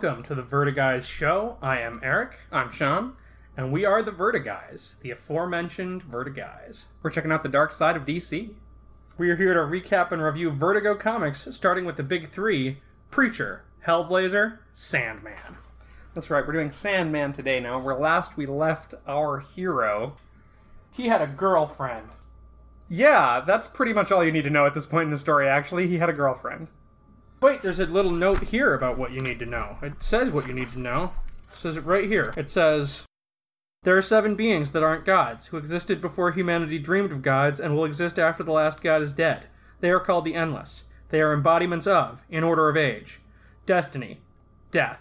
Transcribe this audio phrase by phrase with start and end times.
[0.00, 1.56] welcome to the Vertiguys show.
[1.60, 3.14] I am Eric, I'm Sean.
[3.56, 6.84] and we are the Vertiguys, the aforementioned Vertiguys.
[7.02, 8.54] We're checking out the dark side of DC.
[9.16, 12.80] We are here to recap and review Vertigo comics, starting with the big three
[13.10, 15.56] Preacher, Hellblazer, Sandman.
[16.14, 20.16] That's right, we're doing Sandman today now, where last we left our hero.
[20.92, 22.10] He had a girlfriend.
[22.88, 25.48] Yeah, that's pretty much all you need to know at this point in the story,
[25.48, 25.88] actually.
[25.88, 26.68] He had a girlfriend.
[27.40, 29.78] Wait, there's a little note here about what you need to know.
[29.80, 31.12] It says what you need to know.
[31.48, 32.34] It says it right here.
[32.36, 33.04] It says
[33.84, 37.76] There are seven beings that aren't gods, who existed before humanity dreamed of gods and
[37.76, 39.46] will exist after the last god is dead.
[39.80, 40.82] They are called the Endless.
[41.10, 43.20] They are embodiments of, in order of age,
[43.66, 44.20] destiny,
[44.72, 45.00] death,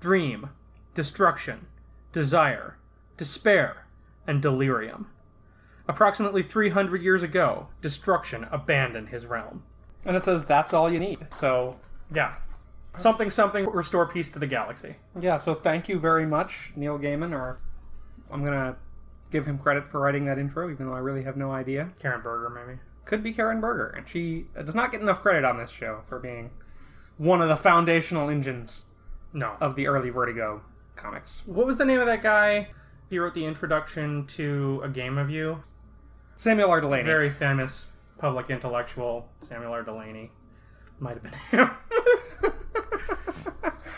[0.00, 0.48] dream,
[0.94, 1.66] destruction,
[2.12, 2.78] desire,
[3.18, 3.86] despair,
[4.26, 5.10] and delirium.
[5.86, 9.64] Approximately 300 years ago, destruction abandoned his realm.
[10.06, 11.26] And it says that's all you need.
[11.32, 11.76] So,
[12.12, 12.34] Yeah.
[12.96, 14.94] Something, something, restore peace to the galaxy.
[15.18, 17.58] yeah, so thank you very much, Neil Gaiman, or
[18.30, 18.76] I'm gonna
[19.32, 21.88] give him credit for writing that intro, even though I really have no idea.
[22.00, 22.78] Karen Berger, maybe.
[23.04, 26.20] Could be Karen Berger, and she does not get enough credit on this show for
[26.20, 26.50] being
[27.18, 28.84] one of the foundational engines
[29.32, 29.56] No.
[29.60, 30.62] of the early Vertigo
[30.94, 31.42] comics.
[31.46, 32.68] What was the name of that guy?
[33.10, 35.64] He wrote the introduction to A Game of You.
[36.36, 36.80] Samuel R.
[36.80, 37.02] Delany.
[37.02, 37.86] Very famous
[38.24, 39.82] public intellectual, Samuel R.
[39.82, 40.30] Delany.
[40.98, 41.70] Might have been him.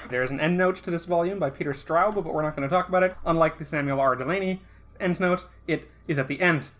[0.11, 2.89] There's an endnote to this volume by Peter Straub, but we're not going to talk
[2.89, 3.15] about it.
[3.25, 4.17] Unlike the Samuel R.
[4.17, 4.63] Delany
[5.01, 6.71] endnote, it is at the end.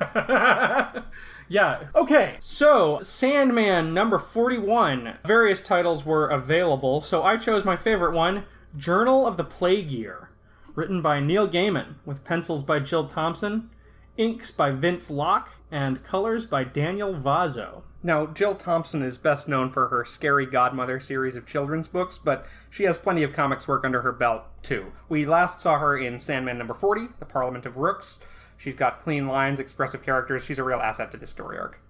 [1.50, 1.88] yeah.
[1.94, 5.18] Okay, so Sandman number 41.
[5.26, 8.44] Various titles were available, so I chose my favorite one
[8.78, 10.30] Journal of the Plague Year.
[10.74, 13.68] Written by Neil Gaiman, with pencils by Jill Thompson,
[14.16, 17.82] inks by Vince Locke, and colors by Daniel Vozzo.
[18.02, 22.46] Now, Jill Thompson is best known for her Scary Godmother series of children's books, but
[22.70, 24.92] she has plenty of comics work under her belt, too.
[25.08, 28.20] We last saw her in Sandman number 40, The Parliament of Rooks.
[28.56, 30.44] She's got clean lines, expressive characters.
[30.44, 31.80] She's a real asset to this story arc.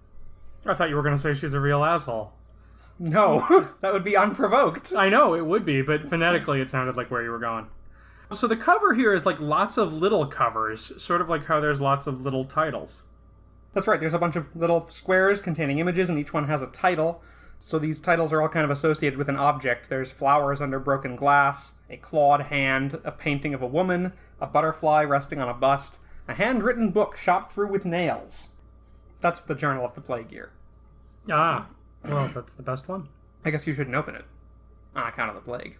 [0.65, 2.33] I thought you were going to say she's a real asshole.
[2.97, 3.39] No,
[3.81, 4.93] that would be unprovoked.
[4.93, 7.67] I know it would be, but phonetically it sounded like where you were going.
[8.33, 11.81] So the cover here is like lots of little covers, sort of like how there's
[11.81, 13.01] lots of little titles.
[13.73, 16.67] That's right, there's a bunch of little squares containing images, and each one has a
[16.67, 17.21] title.
[17.57, 19.89] So these titles are all kind of associated with an object.
[19.89, 25.03] There's flowers under broken glass, a clawed hand, a painting of a woman, a butterfly
[25.03, 28.47] resting on a bust, a handwritten book shot through with nails.
[29.19, 30.51] That's the Journal of the Plague Year.
[31.29, 31.67] Ah,
[32.05, 33.09] well, that's the best one.
[33.43, 34.25] I guess you shouldn't open it.
[34.95, 35.77] On account of the plague.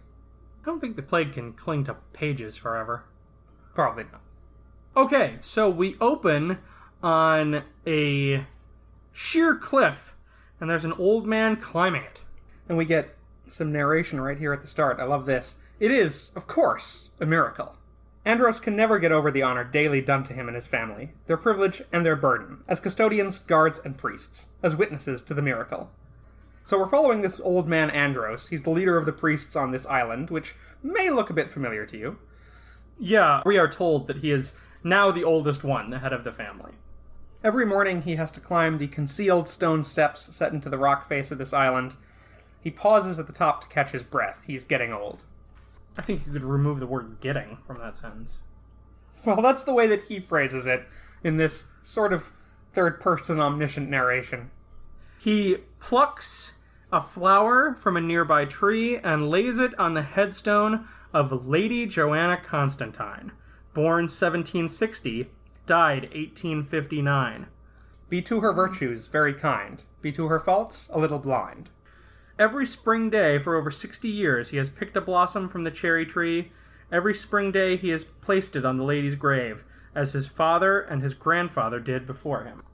[0.62, 3.04] I don't think the plague can cling to pages forever.
[3.74, 4.20] Probably not.
[4.96, 6.58] Okay, so we open
[7.02, 8.46] on a
[9.12, 10.14] sheer cliff,
[10.60, 12.20] and there's an old man climbing it.
[12.68, 13.16] And we get
[13.48, 15.00] some narration right here at the start.
[15.00, 15.54] I love this.
[15.78, 17.76] It is, of course, a miracle.
[18.24, 21.38] Andros can never get over the honor daily done to him and his family, their
[21.38, 25.90] privilege and their burden, as custodians, guards, and priests, as witnesses to the miracle.
[26.64, 28.48] So we're following this old man Andros.
[28.48, 31.86] He's the leader of the priests on this island, which may look a bit familiar
[31.86, 32.18] to you.
[32.98, 34.52] Yeah, we are told that he is
[34.84, 36.72] now the oldest one, the head of the family.
[37.42, 41.30] Every morning he has to climb the concealed stone steps set into the rock face
[41.30, 41.96] of this island.
[42.60, 44.42] He pauses at the top to catch his breath.
[44.46, 45.22] He's getting old.
[45.96, 48.38] I think you could remove the word getting from that sentence.
[49.24, 50.86] Well, that's the way that he phrases it
[51.24, 52.30] in this sort of
[52.74, 54.50] third person omniscient narration.
[55.18, 56.52] He plucks
[56.92, 62.36] a flower from a nearby tree and lays it on the headstone of Lady Johanna
[62.36, 63.32] Constantine,
[63.74, 65.30] born 1760,
[65.70, 67.46] died 1859.
[68.08, 71.70] Be to her virtues very kind, be to her faults a little blind.
[72.40, 76.04] Every spring day for over 60 years, he has picked a blossom from the cherry
[76.04, 76.50] tree.
[76.90, 79.62] Every spring day, he has placed it on the lady's grave,
[79.94, 82.64] as his father and his grandfather did before him.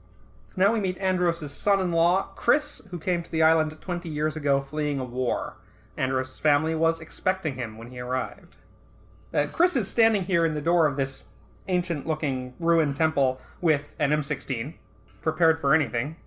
[0.55, 4.35] Now we meet Andros' son in law, Chris, who came to the island 20 years
[4.35, 5.57] ago fleeing a war.
[5.95, 8.55] Andros' family was expecting him when he arrived.
[9.31, 11.25] Uh, Chris is standing here in the door of this
[11.67, 14.75] ancient looking ruined temple with an M16,
[15.21, 16.17] prepared for anything.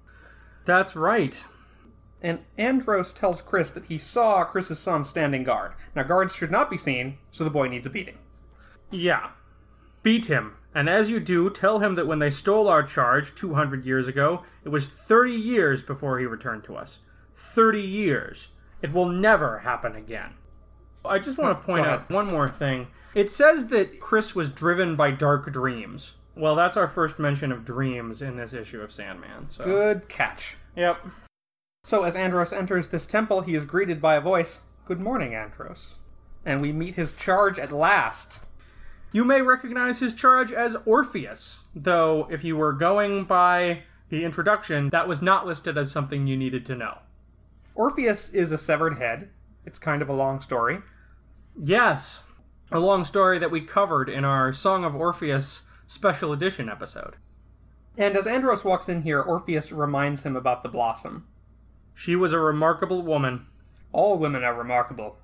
[0.64, 1.42] That's right.
[2.22, 5.72] And Andros tells Chris that he saw Chris's son standing guard.
[5.94, 8.18] Now, guards should not be seen, so the boy needs a beating.
[8.90, 9.30] Yeah.
[10.02, 10.56] Beat him.
[10.74, 14.44] And as you do, tell him that when they stole our charge 200 years ago,
[14.64, 17.00] it was 30 years before he returned to us.
[17.34, 18.48] 30 years.
[18.82, 20.34] It will never happen again.
[21.04, 22.88] I just want to point out one more thing.
[23.14, 26.14] It says that Chris was driven by dark dreams.
[26.36, 29.48] Well, that's our first mention of dreams in this issue of Sandman.
[29.50, 29.64] So.
[29.64, 30.56] Good catch.
[30.76, 31.06] Yep.
[31.84, 35.96] So, as Andros enters this temple, he is greeted by a voice Good morning, Andros.
[36.44, 38.40] and we meet his charge at last.
[39.12, 44.88] You may recognize his charge as Orpheus, though if you were going by the introduction,
[44.90, 46.98] that was not listed as something you needed to know.
[47.74, 49.30] Orpheus is a severed head.
[49.64, 50.78] It's kind of a long story.
[51.62, 52.22] Yes,
[52.72, 57.16] a long story that we covered in our Song of Orpheus special edition episode.
[57.98, 61.26] And as Andros walks in here, Orpheus reminds him about the blossom.
[61.92, 63.44] She was a remarkable woman.
[63.92, 65.18] All women are remarkable.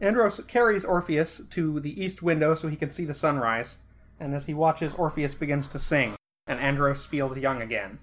[0.00, 3.78] Andros carries Orpheus to the east window so he can see the sunrise,
[4.20, 6.14] and as he watches, Orpheus begins to sing,
[6.46, 7.98] and Andros feels young again.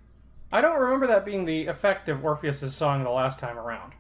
[0.52, 3.94] I don't remember that being the effect of Orpheus's song the last time around.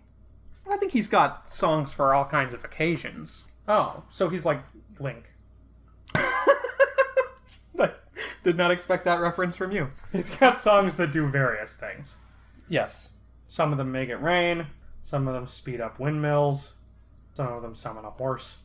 [0.69, 3.45] I think he's got songs for all kinds of occasions.
[3.67, 4.61] Oh, so he's like
[4.99, 5.25] Link.
[8.43, 9.91] Did not expect that reference from you.
[10.11, 12.15] He's got songs that do various things.
[12.67, 13.09] Yes.
[13.47, 14.67] Some of them make it rain,
[15.03, 16.71] some of them speed up windmills,
[17.33, 18.57] some of them summon a horse.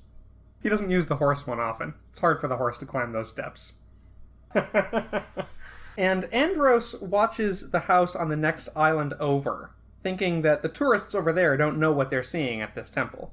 [0.62, 1.94] He doesn't use the horse one often.
[2.10, 3.72] It's hard for the horse to climb those steps.
[5.98, 9.72] and Andros watches the house on the next island over,
[10.02, 13.32] thinking that the tourists over there don't know what they're seeing at this temple.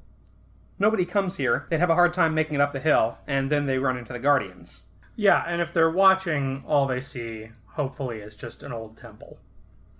[0.84, 3.68] Nobody comes here, they'd have a hard time making it up the hill, and then
[3.68, 4.82] they run into the Guardians.
[5.16, 9.38] Yeah, and if they're watching, all they see, hopefully, is just an old temple.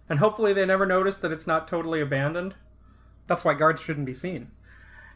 [0.10, 2.56] And hopefully they never notice that it's not totally abandoned.
[3.28, 4.52] That's why guards shouldn't be seen.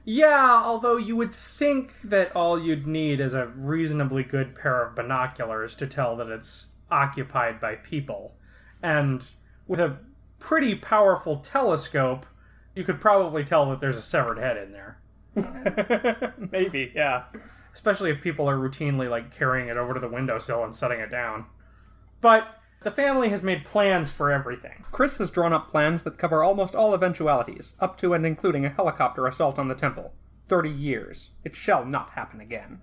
[0.06, 4.96] Yeah, although you would think that all you'd need is a reasonably good pair of
[4.96, 8.38] binoculars to tell that it's occupied by people.
[8.81, 9.22] And
[9.68, 9.98] with a
[10.40, 12.25] pretty powerful telescope,
[12.74, 15.02] you could probably tell that there's a severed head in there.
[16.51, 17.24] Maybe, yeah
[17.78, 21.12] especially if people are routinely like carrying it over to the windowsill and setting it
[21.12, 21.45] down.
[22.22, 24.84] But the family has made plans for everything.
[24.92, 28.69] Chris has drawn up plans that cover almost all eventualities, up to and including a
[28.69, 30.12] helicopter assault on the temple.
[30.48, 31.31] Thirty years.
[31.44, 32.81] It shall not happen again.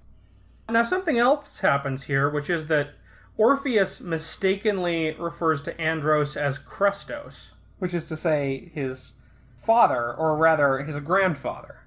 [0.69, 2.95] Now, something else happens here, which is that
[3.37, 7.51] Orpheus mistakenly refers to Andros as Krestos.
[7.79, 9.13] Which is to say, his
[9.57, 11.84] father, or rather, his grandfather.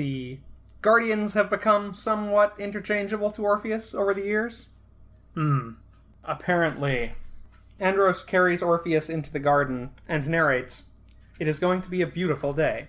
[0.00, 0.38] The
[0.80, 4.68] Guardians have become somewhat interchangeable to Orpheus over the years.
[5.34, 5.72] Hmm.
[6.24, 7.12] Apparently.
[7.78, 10.84] Andros carries Orpheus into the garden and narrates,
[11.38, 12.88] It is going to be a beautiful day.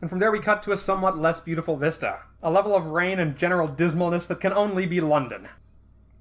[0.00, 3.18] And from there we cut to a somewhat less beautiful vista, a level of rain
[3.18, 5.48] and general dismalness that can only be London.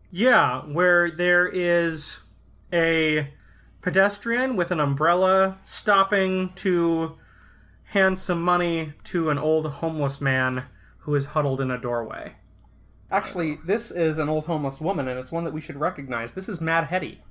[0.10, 2.18] Yeah, where there is
[2.74, 3.32] a
[3.84, 7.16] pedestrian with an umbrella stopping to
[7.86, 10.66] hand some money to an old homeless man
[11.00, 12.34] who is huddled in a doorway.
[13.12, 16.34] Actually, this is an old homeless woman, and it's one that we should recognize.
[16.34, 17.22] This is Mad Hetty.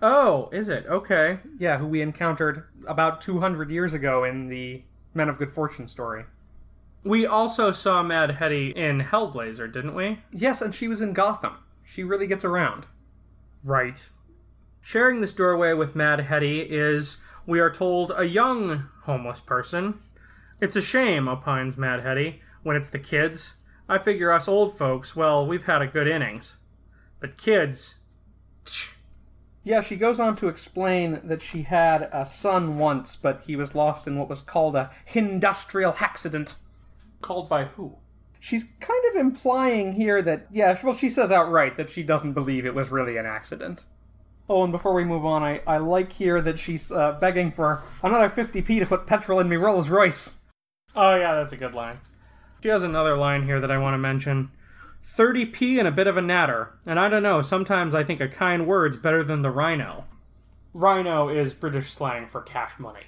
[0.00, 0.86] Oh, is it?
[0.86, 1.40] Okay.
[1.58, 4.82] Yeah, who we encountered about 200 years ago in the
[5.14, 6.24] Men of Good Fortune story.
[7.02, 10.20] We also saw Mad Hetty in Hellblazer, didn't we?
[10.30, 11.54] Yes, and she was in Gotham.
[11.84, 12.86] She really gets around.
[13.64, 14.08] Right.
[14.80, 17.16] Sharing this doorway with Mad Hetty is,
[17.48, 20.00] we are told, a young homeless person.
[20.60, 23.54] It's a shame, opines Mad Hetty, when it's the kids.
[23.88, 26.58] I figure us old folks, well, we've had a good innings.
[27.20, 27.94] But kids.
[28.66, 28.96] Tch.
[29.64, 33.74] Yeah, she goes on to explain that she had a son once, but he was
[33.74, 36.56] lost in what was called a industrial accident.
[37.22, 37.96] Called by who?
[38.38, 42.66] She's kind of implying here that, yeah, well, she says outright that she doesn't believe
[42.66, 43.84] it was really an accident.
[44.48, 47.82] Oh, and before we move on, I, I like here that she's uh, begging for
[48.02, 50.36] another 50p to put petrol in me Rolls Royce.
[50.96, 52.00] Oh, yeah, that's a good line.
[52.62, 54.50] She has another line here that I want to mention.
[55.04, 56.78] 30p and a bit of a natter.
[56.86, 60.06] And I don't know, sometimes I think a kind word's better than the rhino.
[60.72, 63.04] Rhino is British slang for cash money.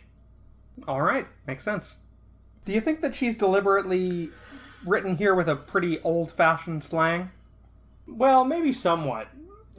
[0.87, 1.97] All right, makes sense.
[2.64, 4.30] Do you think that she's deliberately
[4.85, 7.30] written here with a pretty old fashioned slang?
[8.06, 9.28] Well, maybe somewhat.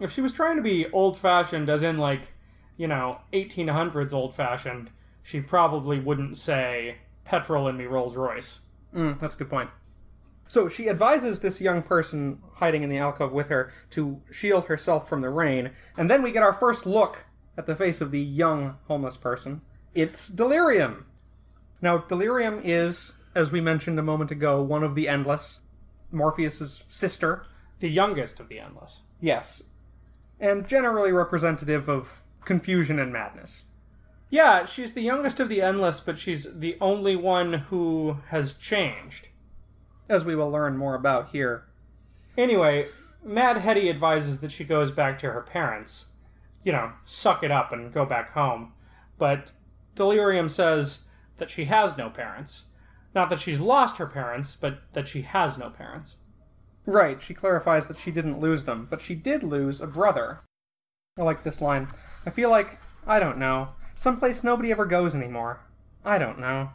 [0.01, 2.33] If she was trying to be old fashioned, as in like,
[2.75, 4.89] you know, 1800s old fashioned,
[5.23, 8.59] she probably wouldn't say petrol in me Rolls Royce.
[8.93, 9.69] Mm, that's a good point.
[10.47, 15.07] So she advises this young person hiding in the alcove with her to shield herself
[15.07, 17.25] from the rain, and then we get our first look
[17.57, 19.61] at the face of the young homeless person.
[19.93, 21.05] It's Delirium.
[21.81, 25.59] Now, Delirium is, as we mentioned a moment ago, one of the Endless,
[26.11, 27.45] Morpheus's sister.
[27.79, 29.01] The youngest of the Endless.
[29.21, 29.63] Yes.
[30.41, 33.63] And generally representative of confusion and madness.
[34.31, 39.27] Yeah, she's the youngest of the Endless, but she's the only one who has changed.
[40.09, 41.67] As we will learn more about here.
[42.37, 42.87] Anyway,
[43.23, 46.05] Mad Hetty advises that she goes back to her parents.
[46.63, 48.73] You know, suck it up and go back home.
[49.17, 49.51] But
[49.95, 51.01] Delirium says
[51.37, 52.65] that she has no parents.
[53.13, 56.15] Not that she's lost her parents, but that she has no parents.
[56.91, 60.41] Right, she clarifies that she didn't lose them, but she did lose a brother.
[61.17, 61.87] I like this line.
[62.25, 65.61] I feel like, I don't know, someplace nobody ever goes anymore.
[66.03, 66.71] I don't know.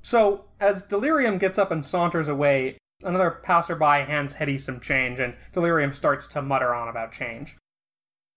[0.00, 5.34] So, as Delirium gets up and saunters away, another passerby hands Hetty some change, and
[5.52, 7.56] Delirium starts to mutter on about change.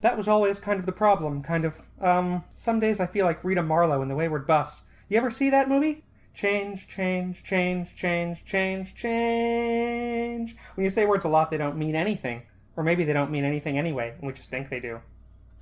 [0.00, 1.82] That was always kind of the problem, kind of.
[2.00, 4.82] Um, some days I feel like Rita Marlowe in The Wayward Bus.
[5.08, 6.04] You ever see that movie?
[6.36, 10.54] Change, change, change, change, change, change.
[10.74, 12.42] When you say words a lot, they don't mean anything.
[12.76, 15.00] Or maybe they don't mean anything anyway, and we just think they do.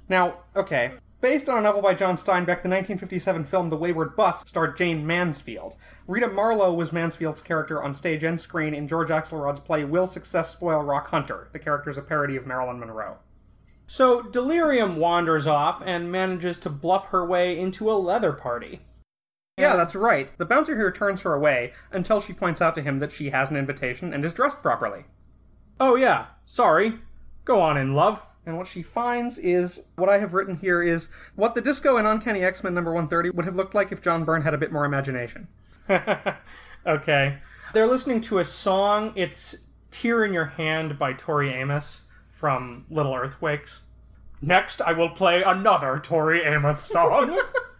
[0.09, 0.95] Now, okay.
[1.21, 5.07] Based on a novel by John Steinbeck, the 1957 film The Wayward Bus starred Jayne
[5.07, 5.76] Mansfield.
[6.09, 10.50] Rita Marlowe was Mansfield's character on stage and screen in George Axelrod's play Will Success
[10.50, 11.50] Spoil Rock Hunter?
[11.52, 13.19] The character is a parody of Marilyn Monroe.
[13.87, 18.81] So Delirium wanders off and manages to bluff her way into a leather party.
[19.56, 20.37] Yeah, that's right.
[20.37, 23.50] The bouncer here turns her away until she points out to him that she has
[23.50, 25.04] an invitation and is dressed properly.
[25.78, 26.94] Oh, yeah, sorry.
[27.44, 28.23] Go on in, love.
[28.46, 32.04] And what she finds is what I have written here is what the disco in
[32.04, 34.73] Uncanny X Men number 130 would have looked like if John Byrne had a bit
[34.73, 35.46] more imagination.
[36.87, 37.38] okay.
[37.73, 39.12] They're listening to a song.
[39.14, 39.54] It's
[39.90, 43.82] Tear in Your Hand by Tori Amos from Little Earthquakes.
[44.42, 47.40] Next, I will play another Tori Amos song.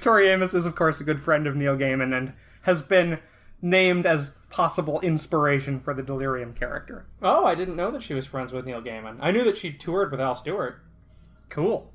[0.00, 3.18] Tori Amos is, of course, a good friend of Neil Gaiman and has been
[3.62, 7.06] named as possible inspiration for the Delirium character.
[7.22, 9.18] oh, I didn't know that she was friends with Neil Gaiman.
[9.20, 10.82] I knew that she toured with Al Stewart.
[11.48, 11.92] Cool.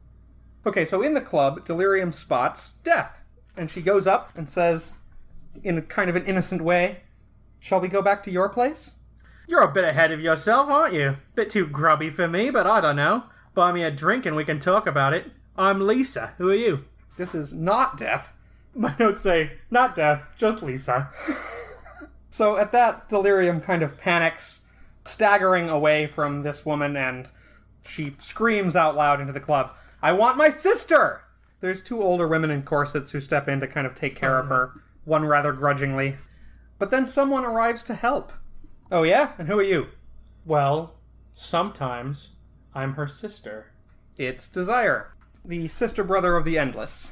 [0.66, 3.22] Okay, so in the club, Delirium spots Death,
[3.58, 4.94] and she goes up and says,
[5.64, 7.02] in a kind of an innocent way,
[7.66, 8.92] Shall we go back to your place?
[9.48, 11.18] You're a bit ahead of yourself, aren't you?
[11.34, 13.24] Bit too grubby for me, but I don't know.
[13.56, 15.32] Buy me a drink and we can talk about it.
[15.58, 16.36] I'm Lisa.
[16.38, 16.86] Who are you?
[17.18, 18.32] This is not Death.
[18.76, 21.10] My notes say, not Death, just Lisa.
[22.36, 24.60] So at that, Delirium kind of panics,
[25.06, 27.30] staggering away from this woman, and
[27.88, 31.22] she screams out loud into the club, I want my sister!
[31.62, 34.48] There's two older women in corsets who step in to kind of take care of
[34.48, 34.72] oh, her,
[35.06, 36.18] one rather grudgingly.
[36.78, 38.34] But then someone arrives to help.
[38.92, 39.32] Oh, yeah?
[39.38, 39.88] And who are you?
[40.46, 40.96] Well,
[41.36, 42.32] sometimes
[42.74, 43.72] I'm her sister.
[44.18, 45.15] It's Desire,
[45.48, 47.10] the sister brother of the Endless.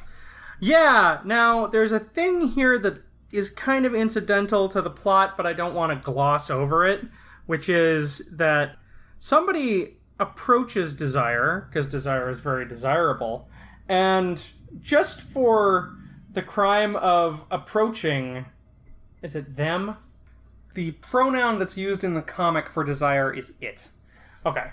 [0.59, 5.45] Yeah, now there's a thing here that is kind of incidental to the plot, but
[5.45, 7.01] I don't want to gloss over it,
[7.47, 8.77] which is that
[9.19, 13.49] somebody approaches Desire, because Desire is very desirable,
[13.89, 14.45] and
[14.79, 15.95] just for
[16.31, 18.45] the crime of approaching,
[19.21, 19.97] is it them?
[20.73, 23.89] The pronoun that's used in the comic for Desire is it.
[24.45, 24.71] Okay.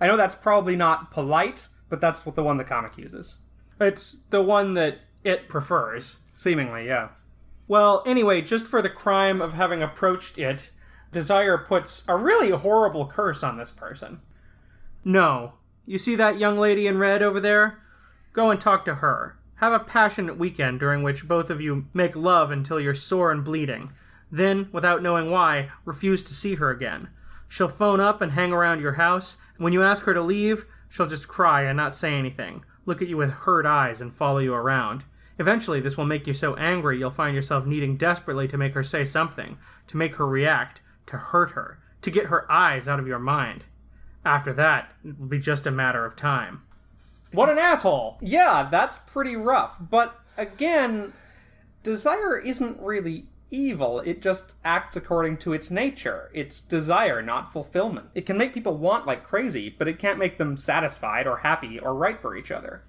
[0.00, 3.36] I know that's probably not polite, but that's what the one the comic uses.
[3.78, 6.20] It's the one that it prefers.
[6.38, 7.10] Seemingly, yeah.
[7.68, 10.70] Well, anyway, just for the crime of having approached it,
[11.12, 14.22] Desire puts a really horrible curse on this person.
[15.04, 15.52] No.
[15.84, 17.82] You see that young lady in red over there?
[18.32, 19.36] Go and talk to her.
[19.56, 23.44] Have a passionate weekend during which both of you make love until you're sore and
[23.44, 23.92] bleeding.
[24.30, 27.10] Then, without knowing why, refuse to see her again.
[27.50, 30.64] She'll phone up and hang around your house, and when you ask her to leave,
[30.92, 34.38] she'll just cry and not say anything, look at you with hurt eyes, and follow
[34.38, 35.02] you around.
[35.38, 38.82] Eventually, this will make you so angry you'll find yourself needing desperately to make her
[38.82, 39.56] say something,
[39.86, 43.64] to make her react, to hurt her, to get her eyes out of your mind.
[44.24, 46.62] After that, it will be just a matter of time.
[47.32, 48.18] What an asshole!
[48.20, 49.78] Yeah, that's pretty rough.
[49.80, 51.14] But again,
[51.82, 54.00] desire isn't really evil.
[54.00, 56.30] It just acts according to its nature.
[56.34, 58.08] It's desire, not fulfillment.
[58.14, 61.78] It can make people want like crazy, but it can't make them satisfied or happy
[61.78, 62.82] or right for each other.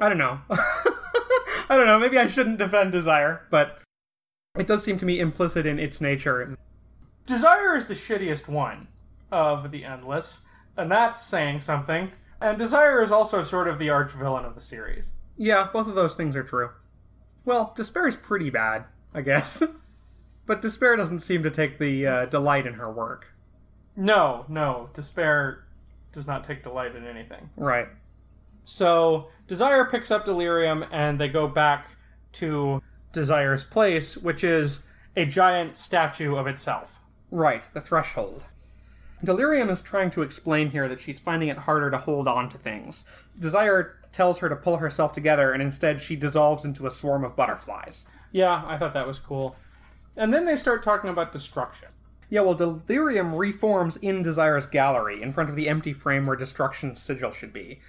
[0.00, 0.40] I don't know.
[0.50, 1.98] I don't know.
[1.98, 3.80] Maybe I shouldn't defend desire, but
[4.56, 6.56] it does seem to me implicit in its nature.
[7.26, 8.86] Desire is the shittiest one
[9.32, 10.40] of the Endless,
[10.76, 12.12] and that's saying something.
[12.40, 15.10] And Desire is also sort of the arch villain of the series.
[15.36, 16.70] Yeah, both of those things are true.
[17.44, 18.84] Well, despair is pretty bad,
[19.14, 19.62] I guess.
[20.46, 23.28] but despair doesn't seem to take the uh, delight in her work.
[23.96, 25.64] No, no, Despair
[26.12, 27.48] does not take delight in anything.
[27.56, 27.88] Right.
[28.64, 31.88] So Desire picks up Delirium and they go back
[32.32, 34.80] to Desire's place, which is
[35.16, 37.00] a giant statue of itself.
[37.30, 38.44] Right, the threshold.
[39.24, 42.58] Delirium is trying to explain here that she's finding it harder to hold on to
[42.58, 43.04] things.
[43.40, 47.34] Desire tells her to pull herself together, and instead she dissolves into a swarm of
[47.34, 48.04] butterflies.
[48.30, 49.56] Yeah, I thought that was cool.
[50.16, 51.88] And then they start talking about destruction.
[52.28, 57.00] Yeah, well, Delirium reforms in Desire's gallery in front of the empty frame where Destruction's
[57.00, 57.80] sigil should be.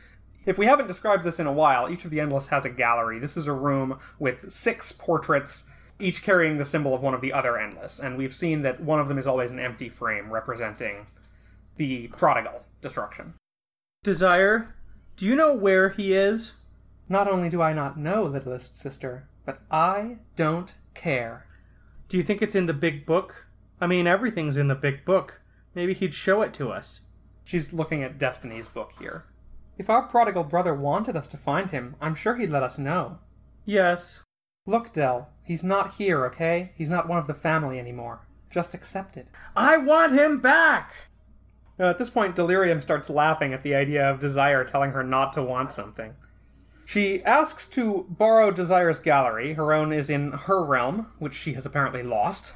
[0.46, 3.19] If we haven't described this in a while, each of the Endless has a gallery.
[3.19, 5.63] This is a room with six portraits
[6.00, 9.00] each carrying the symbol of one of the other endless, and we've seen that one
[9.00, 11.07] of them is always an empty frame representing
[11.77, 13.34] the prodigal destruction.
[14.03, 14.75] Desire,
[15.15, 16.53] do you know where he is?
[17.10, 21.47] Not only do I not know, littlest sister, but I don't care.
[22.10, 23.48] Do you think it's in the big book?
[23.82, 25.42] I mean, everything's in the big book.
[25.76, 27.02] Maybe he'd show it to us.
[27.44, 29.26] She's looking at Destiny's book here.
[29.78, 33.20] If our prodigal brother wanted us to find him, I'm sure he'd let us know.
[33.66, 34.22] Yes.
[34.66, 36.72] Look, Dell, he's not here, okay?
[36.76, 38.28] He's not one of the family anymore.
[38.50, 39.28] Just accept it.
[39.56, 40.94] I want him back!
[41.80, 45.34] Uh, at this point, Delirium starts laughing at the idea of Desire telling her not
[45.34, 46.16] to want something.
[46.88, 49.56] She asks to borrow Desire's gallery.
[49.56, 52.53] Her own is in her realm, which she has apparently lost.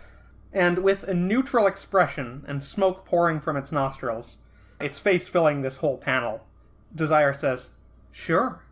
[0.54, 4.38] And with a neutral expression and smoke pouring from its nostrils,
[4.80, 6.46] its face filling this whole panel,
[6.96, 7.72] Desire says,
[8.10, 8.64] Sure.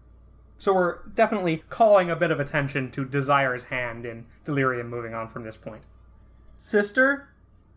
[0.58, 5.28] So we're definitely calling a bit of attention to Desire's hand in Delirium moving on
[5.28, 5.84] from this point.
[6.58, 7.28] Sister,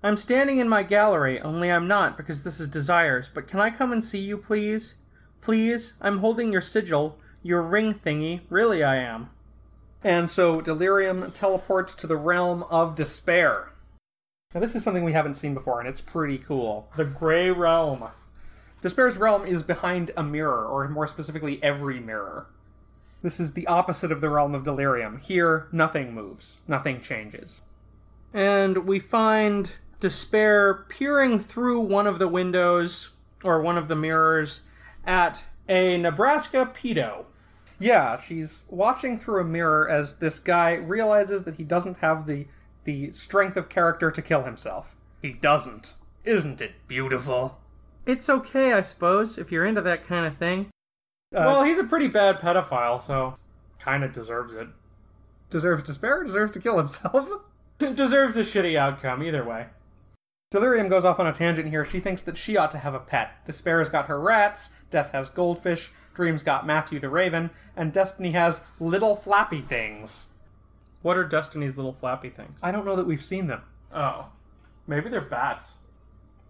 [0.04, 3.70] I'm standing in my gallery, only I'm not because this is Desire's, but can I
[3.70, 4.94] come and see you, please?
[5.40, 5.94] Please?
[6.00, 8.40] I'm holding your sigil, your ring thingy.
[8.48, 9.30] Really, I am.
[10.04, 13.72] And so Delirium teleports to the realm of despair.
[14.54, 16.88] Now, this is something we haven't seen before, and it's pretty cool.
[16.96, 18.04] The Grey Realm.
[18.82, 22.48] Despair's realm is behind a mirror, or more specifically, every mirror.
[23.22, 25.18] This is the opposite of the realm of delirium.
[25.18, 27.60] Here, nothing moves, nothing changes.
[28.34, 33.10] And we find Despair peering through one of the windows,
[33.44, 34.62] or one of the mirrors,
[35.06, 37.26] at a Nebraska pedo.
[37.82, 42.46] Yeah, she's watching through a mirror as this guy realizes that he doesn't have the
[42.84, 44.94] the strength of character to kill himself.
[45.20, 45.94] He doesn't.
[46.24, 47.58] Isn't it beautiful?
[48.06, 50.66] It's okay, I suppose, if you're into that kind of thing.
[51.34, 53.36] Uh, well, he's a pretty bad pedophile, so
[53.78, 54.68] kind of deserves it.
[55.50, 57.28] deserves despair, deserves to kill himself.
[57.78, 59.66] deserves a shitty outcome, either way.
[60.50, 61.84] Delirium goes off on a tangent here.
[61.84, 63.44] She thinks that she ought to have a pet.
[63.46, 68.60] Despair's got her rats, Death has goldfish, Dream's got Matthew the Raven, and Destiny has
[68.78, 70.24] little flappy things.
[71.02, 72.58] What are Destiny's little flappy things?
[72.62, 73.62] I don't know that we've seen them.
[73.92, 74.28] Oh.
[74.86, 75.74] Maybe they're bats.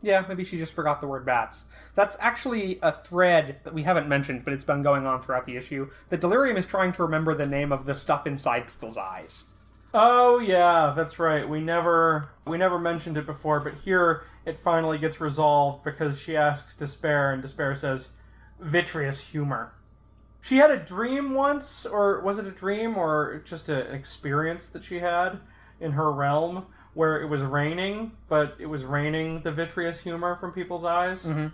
[0.03, 1.65] Yeah, maybe she just forgot the word bats.
[1.95, 5.57] That's actually a thread that we haven't mentioned, but it's been going on throughout the
[5.57, 5.91] issue.
[6.09, 9.45] That Delirium is trying to remember the name of the stuff inside people's eyes.
[9.95, 11.47] Oh yeah, that's right.
[11.49, 16.37] We never we never mentioned it before, but here it finally gets resolved because she
[16.37, 18.09] asks Despair and Despair says
[18.63, 19.73] vitreous humor.
[20.41, 24.69] She had a dream once or was it a dream or just a, an experience
[24.69, 25.39] that she had
[25.81, 30.53] in her realm where it was raining, but it was raining the vitreous humor from
[30.53, 31.25] people's eyes.
[31.25, 31.47] Mm-hmm.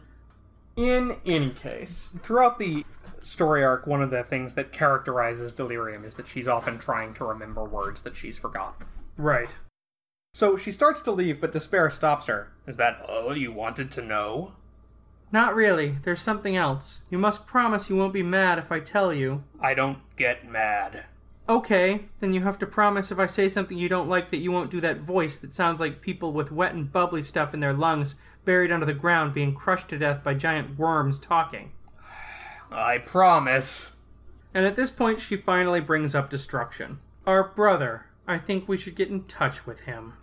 [0.76, 2.84] In any case, Throughout the
[3.20, 7.24] story arc, one of the things that characterizes Delirium is that she's often trying to
[7.24, 8.86] remember words that she's forgotten.
[9.16, 9.50] right.
[10.34, 12.52] So she starts to leave, but Despair stops her.
[12.66, 14.52] Is that all you wanted to know?
[15.30, 15.96] Not really.
[16.02, 17.00] There's something else.
[17.10, 19.44] You must promise you won't be mad if I tell you.
[19.60, 21.04] I don't get mad.
[21.48, 24.52] Okay, then you have to promise if I say something you don't like that you
[24.52, 27.72] won't do that voice that sounds like people with wet and bubbly stuff in their
[27.72, 31.72] lungs buried under the ground being crushed to death by giant worms talking.
[32.70, 33.96] I promise.
[34.52, 36.98] And at this point, she finally brings up destruction.
[37.26, 38.06] Our brother.
[38.26, 40.14] I think we should get in touch with him.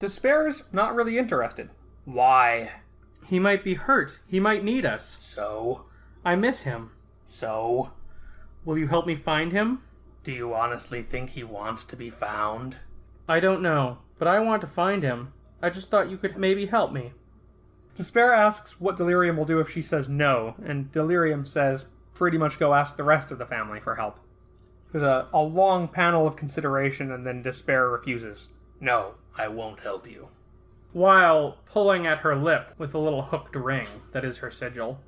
[0.00, 1.70] Despair's not really interested.
[2.04, 2.70] Why?
[3.30, 4.18] He might be hurt.
[4.26, 5.16] He might need us.
[5.20, 5.84] So?
[6.24, 6.90] I miss him.
[7.24, 7.92] So?
[8.64, 9.82] Will you help me find him?
[10.24, 12.78] Do you honestly think he wants to be found?
[13.28, 15.32] I don't know, but I want to find him.
[15.62, 17.12] I just thought you could maybe help me.
[17.94, 22.58] Despair asks what Delirium will do if she says no, and Delirium says pretty much
[22.58, 24.18] go ask the rest of the family for help.
[24.90, 28.48] There's a, a long panel of consideration, and then Despair refuses.
[28.80, 30.30] No, I won't help you.
[30.92, 35.00] While pulling at her lip with a little hooked ring that is her sigil.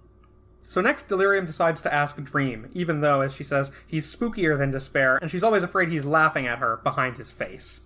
[0.61, 4.71] So next, Delirium decides to ask Dream, even though, as she says, he's spookier than
[4.71, 7.81] Despair, and she's always afraid he's laughing at her behind his face.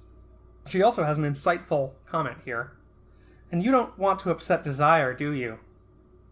[0.66, 2.72] She also has an insightful comment here.
[3.50, 5.58] And you don't want to upset Desire, do you?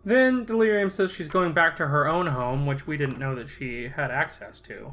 [0.05, 3.49] Then Delirium says she's going back to her own home, which we didn't know that
[3.49, 4.93] she had access to.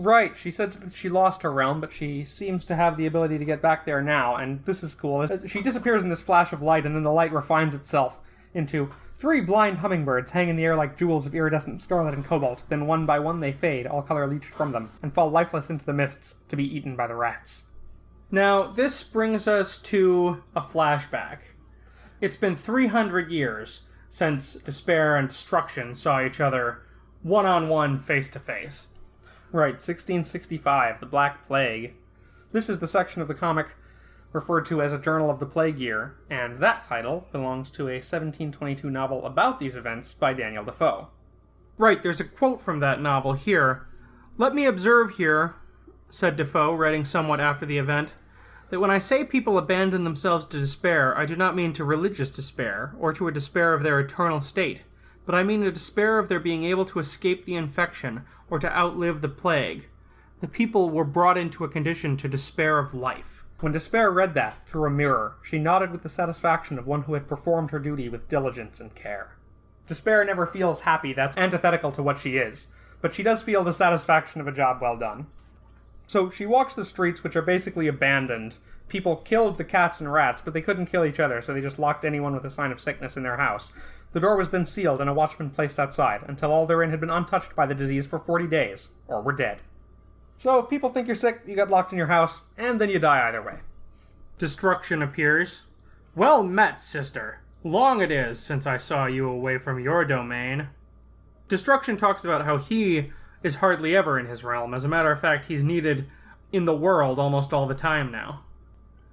[0.00, 3.36] Right, she said that she lost her realm, but she seems to have the ability
[3.36, 5.26] to get back there now, and this is cool.
[5.48, 8.20] She disappears in this flash of light, and then the light refines itself
[8.54, 12.62] into three blind hummingbirds hang in the air like jewels of iridescent scarlet and cobalt.
[12.68, 15.84] Then one by one they fade, all color leached from them, and fall lifeless into
[15.84, 17.64] the mists to be eaten by the rats.
[18.30, 21.38] Now, this brings us to a flashback.
[22.20, 26.82] It's been 300 years since Despair and Destruction saw each other
[27.22, 28.86] one on one, face to face.
[29.50, 31.94] Right, 1665, the Black Plague.
[32.52, 33.76] This is the section of the comic
[34.30, 37.94] referred to as a Journal of the Plague Year, and that title belongs to a
[37.94, 41.08] 1722 novel about these events by Daniel Defoe.
[41.78, 43.86] Right, there's a quote from that novel here.
[44.36, 45.54] Let me observe here,
[46.10, 48.12] said Defoe, writing somewhat after the event,
[48.68, 52.30] that when I say people abandon themselves to despair, I do not mean to religious
[52.30, 54.82] despair, or to a despair of their eternal state,
[55.24, 58.76] but I mean a despair of their being able to escape the infection, or to
[58.76, 59.88] outlive the plague.
[60.40, 63.38] The people were brought into a condition to despair of life.
[63.60, 67.14] When Despair read that through a mirror, she nodded with the satisfaction of one who
[67.14, 69.36] had performed her duty with diligence and care.
[69.88, 72.68] Despair never feels happy, that's antithetical to what she is,
[73.00, 75.26] but she does feel the satisfaction of a job well done.
[76.06, 78.58] So she walks the streets, which are basically abandoned.
[78.86, 81.80] People killed the cats and rats, but they couldn't kill each other, so they just
[81.80, 83.72] locked anyone with a sign of sickness in their house.
[84.12, 87.10] The door was then sealed and a watchman placed outside, until all therein had been
[87.10, 89.60] untouched by the disease for 40 days, or were dead.
[90.38, 92.98] So if people think you're sick, you get locked in your house, and then you
[92.98, 93.58] die either way.
[94.38, 95.62] Destruction appears.
[96.14, 97.40] Well met, sister.
[97.64, 100.68] Long it is since I saw you away from your domain.
[101.48, 103.10] Destruction talks about how he
[103.42, 104.74] is hardly ever in his realm.
[104.74, 106.06] As a matter of fact, he's needed
[106.52, 108.44] in the world almost all the time now.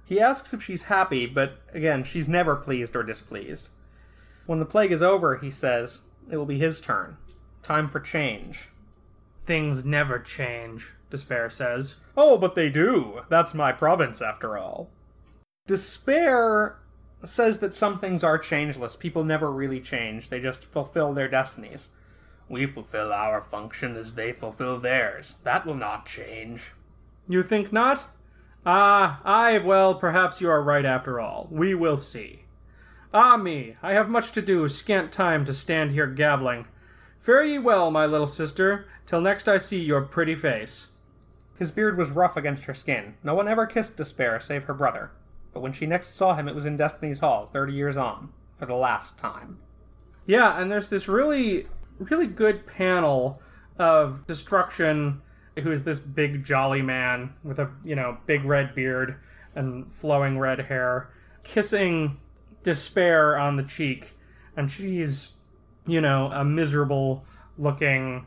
[0.04, 3.68] He asks if she's happy, but again, she's never pleased or displeased.
[4.46, 7.16] When the plague is over, he says, it will be his turn.
[7.62, 8.68] Time for change.
[9.44, 11.96] Things never change, Despair says.
[12.16, 13.22] Oh, but they do.
[13.28, 14.90] That's my province, after all.
[15.66, 16.78] Despair
[17.24, 18.96] says that some things are changeless.
[18.96, 21.88] People never really change, they just fulfill their destinies.
[22.48, 25.34] We fulfill our function as they fulfill theirs.
[25.42, 26.72] That will not change.
[27.28, 28.04] You think not?
[28.64, 31.48] Ah, I, well, perhaps you are right after all.
[31.50, 32.42] We will see.
[33.18, 36.66] Ah me, I have much to do, scant time to stand here gabbling.
[37.18, 40.88] Fare ye well, my little sister, till next I see your pretty face.
[41.58, 43.14] His beard was rough against her skin.
[43.24, 45.12] No one ever kissed Despair save her brother.
[45.54, 48.66] But when she next saw him, it was in Destiny's Hall, 30 years on, for
[48.66, 49.60] the last time.
[50.26, 53.40] Yeah, and there's this really, really good panel
[53.78, 55.22] of Destruction,
[55.62, 59.16] who is this big jolly man with a, you know, big red beard
[59.54, 61.08] and flowing red hair,
[61.44, 62.18] kissing
[62.66, 64.14] Despair on the cheek.
[64.56, 65.28] And she's,
[65.86, 67.24] you know, a miserable
[67.56, 68.26] looking,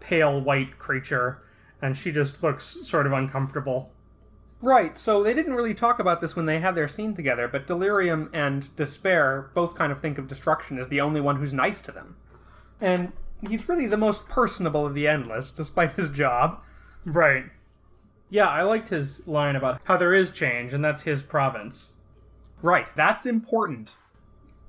[0.00, 1.40] pale white creature.
[1.80, 3.90] And she just looks sort of uncomfortable.
[4.60, 7.66] Right, so they didn't really talk about this when they had their scene together, but
[7.66, 11.80] Delirium and Despair both kind of think of Destruction as the only one who's nice
[11.80, 12.16] to them.
[12.82, 13.12] And
[13.48, 16.60] he's really the most personable of the Endless, despite his job.
[17.06, 17.44] Right.
[18.28, 21.86] Yeah, I liked his line about how there is change, and that's his province.
[22.62, 23.96] Right, that's important.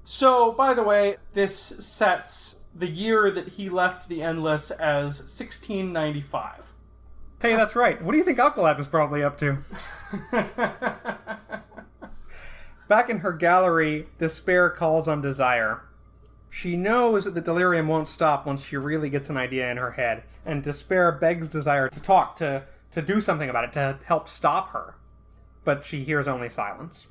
[0.03, 6.65] So, by the way, this sets the year that he left the Endless as 1695.
[7.41, 8.01] Hey, that's right.
[8.01, 9.57] What do you think Alkalad was probably up to?
[12.87, 15.81] Back in her gallery, Despair calls on Desire.
[16.49, 19.91] She knows that the delirium won't stop once she really gets an idea in her
[19.91, 24.27] head, and Despair begs Desire to talk, to, to do something about it, to help
[24.27, 24.95] stop her.
[25.63, 27.07] But she hears only silence.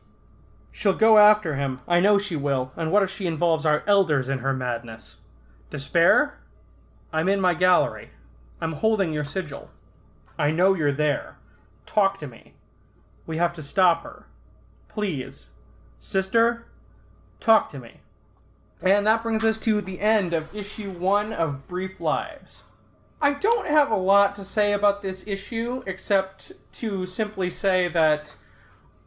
[0.73, 1.81] She'll go after him.
[1.89, 2.73] I know she will.
[2.77, 5.17] And what if she involves our elders in her madness?
[5.69, 6.39] Despair?
[7.13, 8.11] I'm in my gallery.
[8.61, 9.71] I'm holding your sigil.
[10.39, 11.37] I know you're there.
[11.87, 12.55] Talk to me.
[13.27, 14.27] We have to stop her.
[14.89, 15.49] Please.
[15.99, 16.67] Sister,
[17.41, 18.01] talk to me.
[18.83, 22.63] And that brings us to the end of issue one of Brief Lives.
[23.21, 28.33] I don't have a lot to say about this issue except to simply say that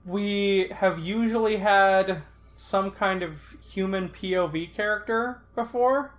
[0.06, 2.22] we have usually had
[2.58, 6.13] some kind of human POV character before,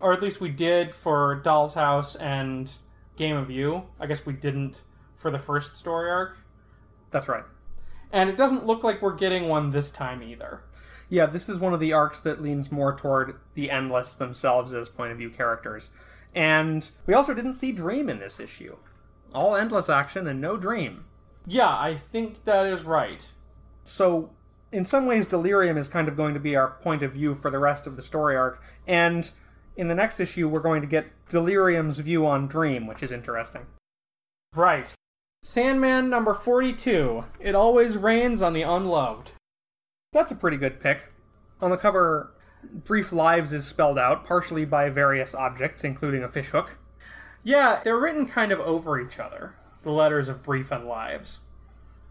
[0.00, 2.70] or at least we did for Doll's House and
[3.16, 3.84] Game of You.
[4.00, 4.82] I guess we didn't
[5.16, 6.36] for the first story arc.
[7.10, 7.44] That's right.
[8.12, 10.62] And it doesn't look like we're getting one this time either.
[11.08, 14.88] Yeah, this is one of the arcs that leans more toward the Endless themselves as
[14.88, 15.90] point of view characters.
[16.34, 18.76] And we also didn't see Dream in this issue.
[19.34, 21.04] All Endless action and no Dream.
[21.46, 23.26] Yeah, I think that is right.
[23.84, 24.30] So,
[24.70, 27.50] in some ways, Delirium is kind of going to be our point of view for
[27.50, 28.62] the rest of the story arc.
[28.86, 29.30] And
[29.76, 33.66] in the next issue, we're going to get Delirium's view on Dream, which is interesting.
[34.54, 34.94] Right.
[35.42, 37.24] Sandman number 42.
[37.40, 39.32] It always rains on the unloved.
[40.12, 41.12] That's a pretty good pick.
[41.60, 46.78] On the cover, Brief Lives is spelled out, partially by various objects, including a fishhook.
[47.42, 51.38] Yeah, they're written kind of over each other, the letters of Brief and Lives.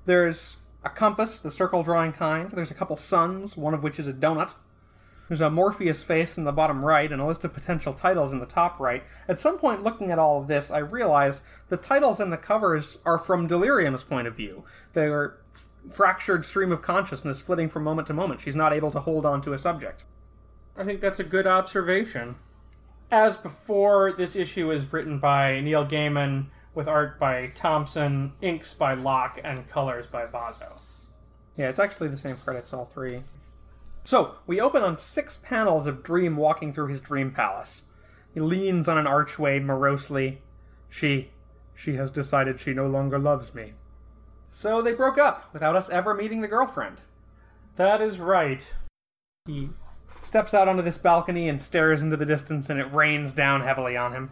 [0.06, 2.50] There's a compass, the circle drawing kind.
[2.52, 4.54] There's a couple suns, one of which is a donut.
[5.28, 8.40] There's a Morpheus face in the bottom right and a list of potential titles in
[8.40, 9.04] the top right.
[9.30, 12.98] At some point, looking at all of this, I realized the titles and the covers
[13.06, 14.66] are from Delirium's point of view.
[14.92, 15.38] They are
[15.90, 18.42] fractured stream of consciousness flitting from moment to moment.
[18.42, 20.04] She's not able to hold on to a subject.
[20.76, 22.36] I think that's a good observation.
[23.10, 28.94] As before, this issue is written by Neil Gaiman with art by Thompson, inks by
[28.94, 30.80] Locke, and colors by Vozzo.
[31.58, 33.22] Yeah, it's actually the same credits, all three.
[34.04, 37.84] So, we open on six panels of Dream walking through his dream palace.
[38.34, 40.42] He leans on an archway morosely.
[40.90, 41.32] She.
[41.76, 43.74] she has decided she no longer loves me.
[44.50, 47.02] So they broke up without us ever meeting the girlfriend.
[47.78, 48.66] That is right.
[49.46, 49.70] He
[50.20, 53.96] steps out onto this balcony and stares into the distance, and it rains down heavily
[53.96, 54.32] on him.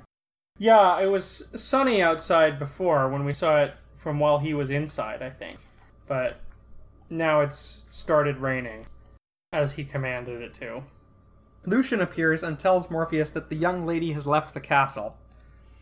[0.61, 5.21] Yeah, it was sunny outside before when we saw it from while he was inside,
[5.23, 5.57] I think.
[6.05, 6.41] But
[7.09, 8.85] now it's started raining,
[9.53, 10.83] as he commanded it to.
[11.65, 15.15] Lucien appears and tells Morpheus that the young lady has left the castle.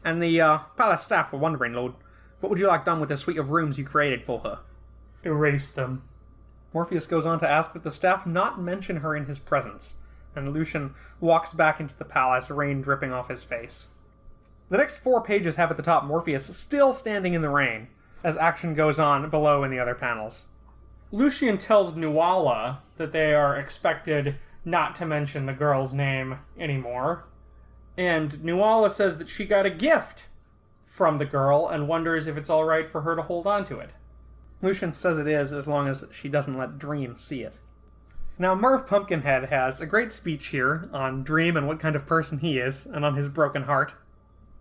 [0.05, 1.93] And the uh, palace staff were wondering, Lord,
[2.39, 4.59] what would you like done with the suite of rooms you created for her?
[5.23, 6.03] Erase them.
[6.71, 9.95] Morpheus goes on to ask that the staff not mention her in his presence,
[10.35, 13.87] and Lucien walks back into the palace, rain dripping off his face.
[14.69, 17.87] The next four pages have at the top Morpheus still standing in the rain,
[18.23, 20.45] as action goes on below in the other panels.
[21.11, 27.23] Lucien tells Nuala that they are expected not to mention the girl's name anymore,
[27.97, 30.25] and Nuala says that she got a gift
[30.85, 33.79] from the girl and wonders if it's all right for her to hold on to
[33.79, 33.91] it.
[34.61, 37.59] Lucien says it is, as long as she doesn't let Dream see it.
[38.39, 42.39] Now, Merv Pumpkinhead has a great speech here on Dream and what kind of person
[42.39, 43.95] he is, and on his broken heart.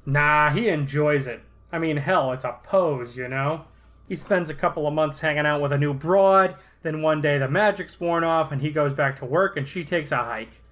[0.06, 1.42] Nah, he enjoys it.
[1.72, 3.64] I mean, hell, it's a pose, you know?
[4.08, 7.38] He spends a couple of months hanging out with a new broad, then one day
[7.38, 10.62] the magic's worn off and he goes back to work and she takes a hike.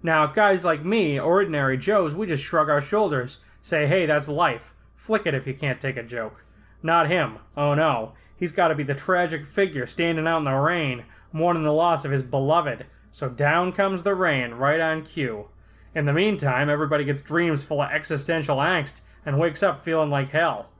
[0.00, 4.72] Now, guys like me, ordinary Joes, we just shrug our shoulders, say, hey, that's life.
[4.94, 6.44] Flick it if you can't take a joke.
[6.82, 7.38] Not him.
[7.56, 8.12] Oh no.
[8.36, 12.04] He's got to be the tragic figure standing out in the rain, mourning the loss
[12.04, 12.86] of his beloved.
[13.10, 15.48] So down comes the rain, right on cue.
[15.94, 20.30] In the meantime, everybody gets dreams full of existential angst and wakes up feeling like
[20.30, 20.70] hell.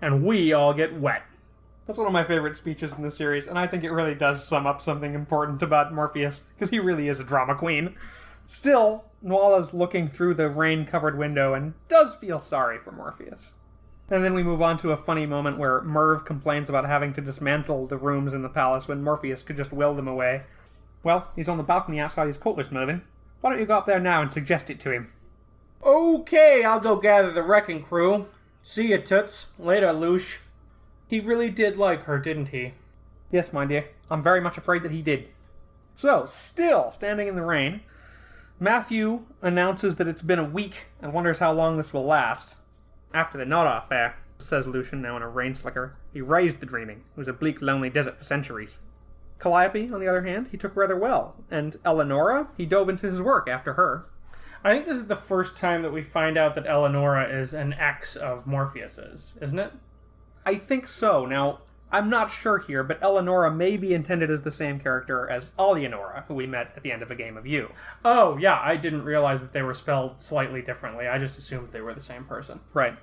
[0.00, 1.22] And we all get wet.
[1.86, 4.46] That's one of my favorite speeches in the series, and I think it really does
[4.46, 7.94] sum up something important about Morpheus, because he really is a drama queen.
[8.46, 13.54] Still, Nuala's looking through the rain covered window and does feel sorry for Morpheus.
[14.10, 17.20] And then we move on to a funny moment where Merv complains about having to
[17.20, 20.44] dismantle the rooms in the palace when Morpheus could just will them away.
[21.02, 23.02] Well, he's on the balcony outside his quarters, Mervyn.
[23.46, 25.12] Why don't you go up there now and suggest it to him?
[25.80, 28.26] Okay, I'll go gather the wrecking crew.
[28.64, 29.46] See ya, Toots.
[29.56, 30.38] Later, Loosh.
[31.06, 32.74] He really did like her, didn't he?
[33.30, 33.90] Yes, my dear.
[34.10, 35.28] I'm very much afraid that he did.
[35.94, 37.82] So, still standing in the rain,
[38.58, 42.56] Matthew announces that it's been a week and wonders how long this will last.
[43.14, 47.04] After the Nada affair, says Lucien, now in a rain slicker, he razed the dreaming.
[47.16, 48.80] It was a bleak, lonely desert for centuries.
[49.38, 53.20] Calliope, on the other hand, he took rather well, and Eleonora, he dove into his
[53.20, 54.06] work after her.
[54.64, 57.74] I think this is the first time that we find out that Eleonora is an
[57.74, 59.72] ex of Morpheus's, isn't it?
[60.44, 61.26] I think so.
[61.26, 61.60] Now,
[61.92, 66.24] I'm not sure here, but Eleonora may be intended as the same character as Eleonora,
[66.26, 67.70] who we met at the end of A Game of You.
[68.04, 71.06] Oh, yeah, I didn't realize that they were spelled slightly differently.
[71.06, 72.60] I just assumed they were the same person.
[72.72, 72.96] Right.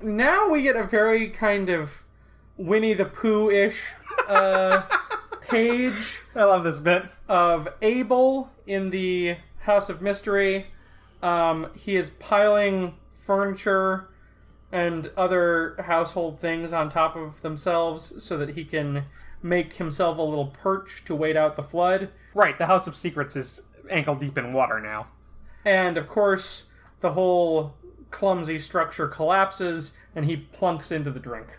[0.00, 2.04] Now we get a very kind of
[2.56, 3.82] Winnie the Pooh ish
[4.28, 4.82] uh,
[5.48, 7.04] page I love this bit.
[7.28, 10.66] of Abel in the House of Mystery.
[11.22, 14.08] Um, he is piling furniture
[14.72, 19.04] and other household things on top of themselves so that he can
[19.42, 22.10] make himself a little perch to wait out the flood.
[22.34, 25.06] Right, the House of Secrets is ankle deep in water now.
[25.64, 26.64] And of course,
[27.00, 27.74] the whole
[28.10, 31.58] clumsy structure collapses and he plunks into the drink.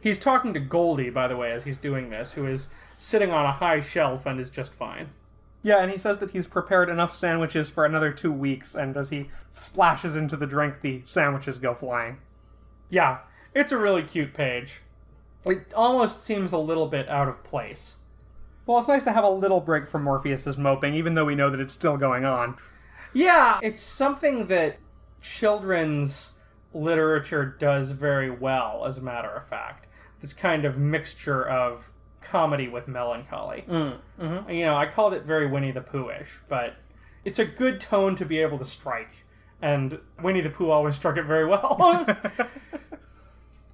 [0.00, 3.46] He's talking to Goldie, by the way, as he's doing this, who is sitting on
[3.46, 5.10] a high shelf and is just fine.
[5.62, 9.08] Yeah, and he says that he's prepared enough sandwiches for another two weeks, and as
[9.08, 12.18] he splashes into the drink, the sandwiches go flying.
[12.90, 13.20] Yeah,
[13.54, 14.82] it's a really cute page.
[15.46, 17.96] It almost seems a little bit out of place.
[18.66, 21.50] Well, it's nice to have a little break from Morpheus's moping, even though we know
[21.50, 22.56] that it's still going on.
[23.14, 24.78] Yeah, it's something that
[25.22, 26.32] children's
[26.74, 29.86] literature does very well, as a matter of fact.
[30.20, 31.90] This kind of mixture of
[32.24, 33.64] comedy with melancholy.
[33.68, 34.50] Mm-hmm.
[34.50, 36.76] You know, I called it very Winnie the Pooh-ish, but
[37.24, 39.24] it's a good tone to be able to strike,
[39.62, 42.06] and Winnie the Pooh always struck it very well.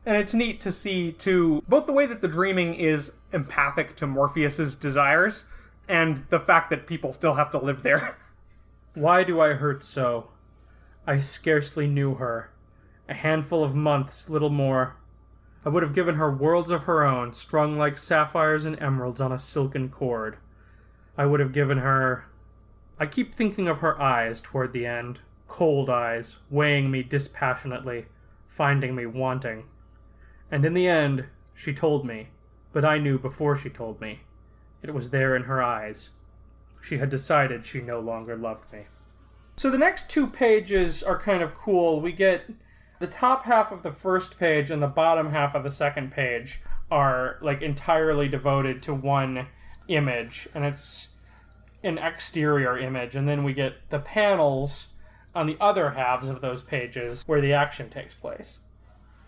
[0.06, 4.06] And it's neat to see, too, both the way that the dreaming is empathic to
[4.06, 5.44] Morpheus's desires,
[5.88, 8.16] and the fact that people still have to live there.
[8.94, 10.30] Why do I hurt so?
[11.06, 12.50] I scarcely knew her.
[13.08, 14.96] A handful of months, little more.
[15.64, 19.32] I would have given her worlds of her own, strung like sapphires and emeralds on
[19.32, 20.38] a silken cord.
[21.18, 22.24] I would have given her.
[22.98, 28.06] I keep thinking of her eyes toward the end, cold eyes, weighing me dispassionately,
[28.48, 29.64] finding me wanting.
[30.50, 32.28] And in the end, she told me,
[32.72, 34.20] but I knew before she told me.
[34.82, 36.10] It was there in her eyes.
[36.80, 38.86] She had decided she no longer loved me.
[39.56, 42.00] So the next two pages are kind of cool.
[42.00, 42.48] We get
[43.00, 46.60] the top half of the first page and the bottom half of the second page
[46.90, 49.48] are like entirely devoted to one
[49.88, 51.08] image, and it's
[51.82, 54.88] an exterior image, and then we get the panels
[55.34, 58.58] on the other halves of those pages where the action takes place.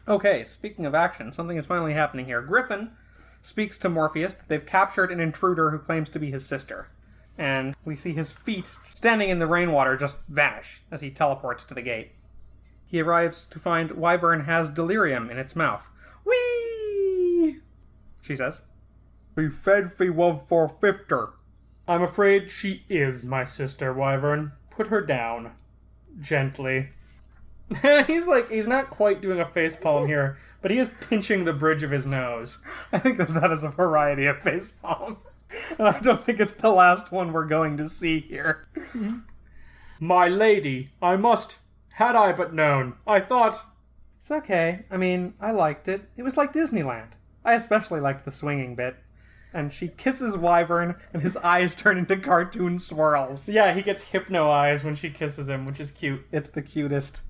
[0.07, 2.43] Okay, speaking of action, something is finally happening here.
[2.43, 2.91] Griffin
[3.41, 6.89] speaks to Morpheus that they've captured an intruder who claims to be his sister.
[7.39, 11.75] And we see his feet standing in the rainwater just vanish as he teleports to
[11.75, 12.13] the gate.
[12.93, 15.89] He arrives to find Wyvern has delirium in its mouth.
[16.27, 17.57] Whee!
[18.21, 18.61] She says.
[19.35, 21.31] Be fed fi love for fifter.
[21.89, 24.53] I'm afraid she is my sister, Wyvern.
[24.69, 25.53] Put her down.
[26.21, 26.91] Gently.
[28.07, 31.55] he's like, he's not quite doing a face palm here, but he is pinching the
[31.55, 32.59] bridge of his nose.
[32.93, 35.17] I think that that is a variety of face palm.
[35.79, 38.69] And I don't think it's the last one we're going to see here.
[40.01, 41.59] My lady, I must.
[41.95, 42.95] Had I but known.
[43.07, 43.65] I thought.
[44.19, 44.85] It's okay.
[44.91, 46.09] I mean, I liked it.
[46.17, 47.13] It was like Disneyland.
[47.45, 48.97] I especially liked the swinging bit.
[49.53, 53.49] And she kisses Wyvern, and his eyes turn into cartoon swirls.
[53.49, 56.25] Yeah, he gets hypno eyes when she kisses him, which is cute.
[56.33, 57.23] It's the cutest.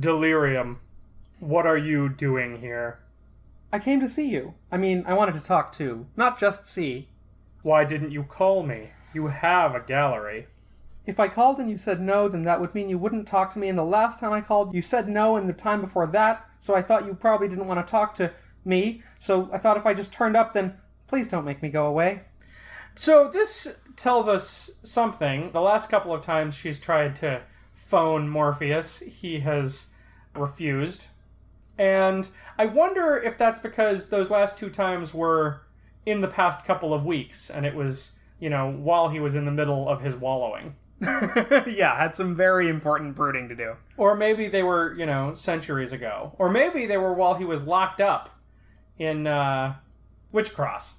[0.00, 0.80] Delirium.
[1.40, 3.00] What are you doing here?
[3.70, 4.54] I came to see you.
[4.72, 6.06] I mean, I wanted to talk too.
[6.16, 7.08] Not just see.
[7.62, 8.90] Why didn't you call me?
[9.12, 10.46] You have a gallery.
[11.06, 13.58] If I called and you said no, then that would mean you wouldn't talk to
[13.58, 13.68] me.
[13.68, 16.74] And the last time I called, you said no, and the time before that, so
[16.74, 18.32] I thought you probably didn't want to talk to
[18.64, 19.02] me.
[19.20, 22.22] So I thought if I just turned up, then please don't make me go away.
[22.96, 25.52] So this tells us something.
[25.52, 27.42] The last couple of times she's tried to
[27.74, 29.86] phone Morpheus, he has
[30.34, 31.06] refused.
[31.78, 35.62] And I wonder if that's because those last two times were
[36.04, 39.44] in the past couple of weeks, and it was, you know, while he was in
[39.44, 40.74] the middle of his wallowing.
[41.66, 43.74] yeah, had some very important brooding to do.
[43.96, 46.34] Or maybe they were, you know, centuries ago.
[46.38, 48.30] Or maybe they were while he was locked up
[48.98, 49.76] in uh,
[50.32, 50.92] Witchcross.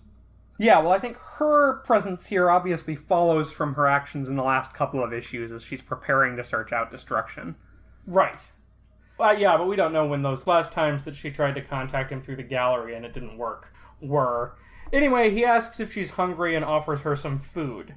[0.59, 4.73] Yeah, well, I think her presence here obviously follows from her actions in the last
[4.73, 7.55] couple of issues as she's preparing to search out destruction.
[8.07, 8.41] Right.
[9.19, 12.11] Uh, yeah, but we don't know when those last times that she tried to contact
[12.11, 14.55] him through the gallery and it didn't work were.
[14.93, 17.95] Anyway, he asks if she's hungry and offers her some food.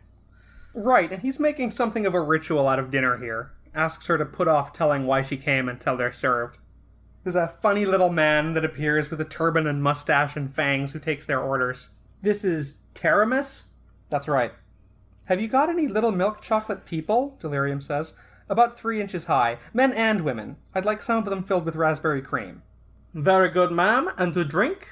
[0.74, 3.52] Right, and he's making something of a ritual out of dinner here.
[3.74, 6.58] Asks her to put off telling why she came until they're served.
[7.22, 10.98] There's a funny little man that appears with a turban and mustache and fangs who
[10.98, 11.90] takes their orders.
[12.22, 13.64] This is Taramis?
[14.08, 14.52] That's right.
[15.24, 17.36] Have you got any little milk chocolate people?
[17.40, 18.14] Delirium says.
[18.48, 20.56] About three inches high, men and women.
[20.74, 22.62] I'd like some of them filled with raspberry cream.
[23.14, 24.10] Very good, ma'am.
[24.16, 24.88] And to drink?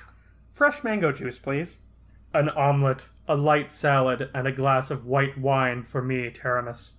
[0.52, 1.78] Fresh mango juice, please.
[2.34, 6.90] An omelette, a light salad, and a glass of white wine for me, Taramis.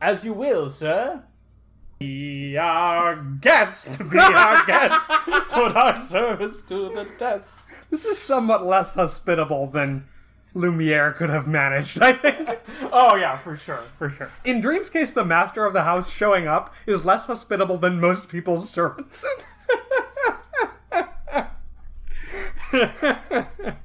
[0.00, 1.22] As you will, sir.
[1.98, 5.10] Be our guest, be our guest.
[5.48, 7.58] Put our service to the test.
[7.90, 10.04] This is somewhat less hospitable than
[10.52, 12.48] Lumiere could have managed, I think.
[12.92, 14.30] Oh yeah, for sure, for sure.
[14.44, 18.28] In Dream's case, the master of the house showing up is less hospitable than most
[18.28, 19.24] people's servants.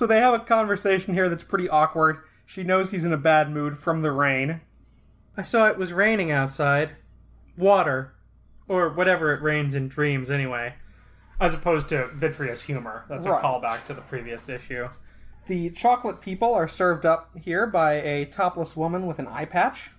[0.00, 2.20] so they have a conversation here that's pretty awkward.
[2.46, 4.62] She knows he's in a bad mood from the rain.
[5.36, 6.92] I saw it was raining outside.
[7.58, 8.14] Water.
[8.66, 10.76] Or whatever it rains in dreams, anyway.
[11.38, 13.04] As opposed to vitreous humor.
[13.10, 13.44] That's Right.
[13.44, 14.88] a callback to the previous issue.
[15.48, 19.90] The chocolate people are served up here by a topless woman with an eye patch.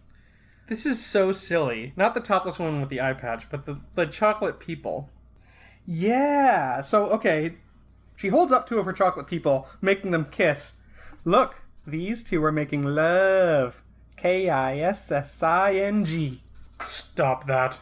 [0.67, 1.93] This is so silly.
[1.95, 5.11] Not the topless woman with the eye patch, but the, the chocolate people.
[5.85, 6.81] Yeah.
[6.81, 7.57] So okay,
[8.21, 10.73] she holds up two of her chocolate people, making them kiss.
[11.25, 13.81] Look, these two are making love.
[14.15, 16.39] K I S S I N G.
[16.81, 17.79] Stop that.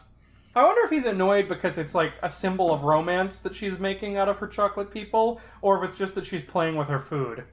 [0.56, 4.16] I wonder if he's annoyed because it's like a symbol of romance that she's making
[4.16, 7.44] out of her chocolate people, or if it's just that she's playing with her food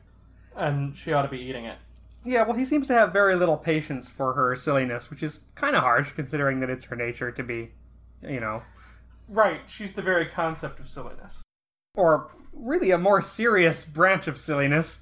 [0.57, 1.79] and she ought to be eating it.
[2.25, 5.75] Yeah, well, he seems to have very little patience for her silliness, which is kind
[5.75, 7.73] of harsh considering that it's her nature to be,
[8.23, 8.63] you know,
[9.29, 11.41] Right, she's the very concept of silliness.
[11.97, 14.99] or really a more serious branch of silliness.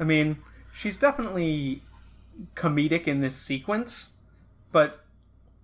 [0.00, 0.38] I mean,
[0.72, 1.82] She's definitely
[2.54, 4.10] comedic in this sequence,
[4.72, 5.04] but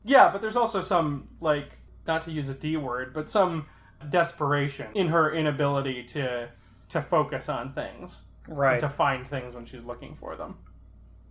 [0.05, 3.67] Yeah, but there's also some like not to use a D word, but some
[4.11, 6.51] desperation in her inability to
[6.91, 8.81] to focus on things, right.
[8.81, 10.57] to find things when she's looking for them.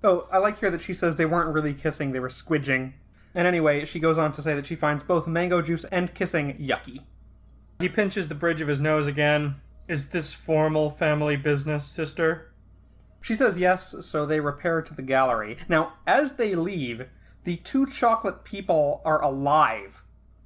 [0.03, 2.93] Oh, I like here that she says they weren't really kissing, they were squidging.
[3.35, 6.57] And anyway, she goes on to say that she finds both mango juice and kissing
[6.57, 7.03] yucky.
[7.79, 9.55] He pinches the bridge of his nose again.
[9.88, 12.51] Is this formal family business, sister?
[13.21, 15.57] She says yes, so they repair to the gallery.
[15.69, 17.07] Now, as they leave,
[17.45, 20.03] the two chocolate people are alive.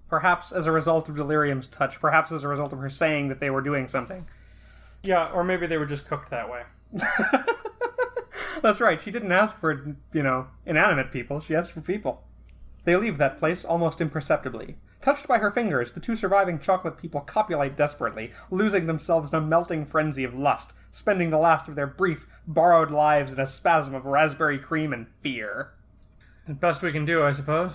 [0.08, 3.40] Perhaps as a result of Delirium's touch, perhaps as a result of her saying that
[3.40, 4.28] they were doing something.
[5.04, 6.64] Yeah, or maybe they were just cooked that way.
[8.62, 12.24] That's right, she didn't ask for, you know, inanimate people, she asked for people.
[12.84, 14.76] They leave that place almost imperceptibly.
[15.02, 19.42] Touched by her fingers, the two surviving chocolate people copulate desperately, losing themselves in a
[19.42, 23.96] melting frenzy of lust, spending the last of their brief, borrowed lives in a spasm
[23.96, 25.72] of raspberry cream and fear.
[26.48, 27.72] The best we can do, I suppose.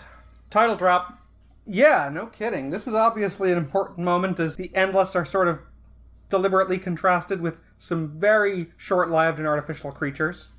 [0.51, 1.19] Title drop.
[1.67, 2.71] Yeah, no kidding.
[2.71, 5.59] This is obviously an important moment as the endless are sort of
[6.29, 10.51] deliberately contrasted with some very short lived and artificial creatures.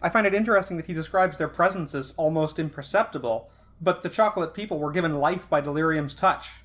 [0.00, 3.50] I find it interesting that he describes their presence as almost imperceptible,
[3.80, 6.60] but the chocolate people were given life by delirium's touch.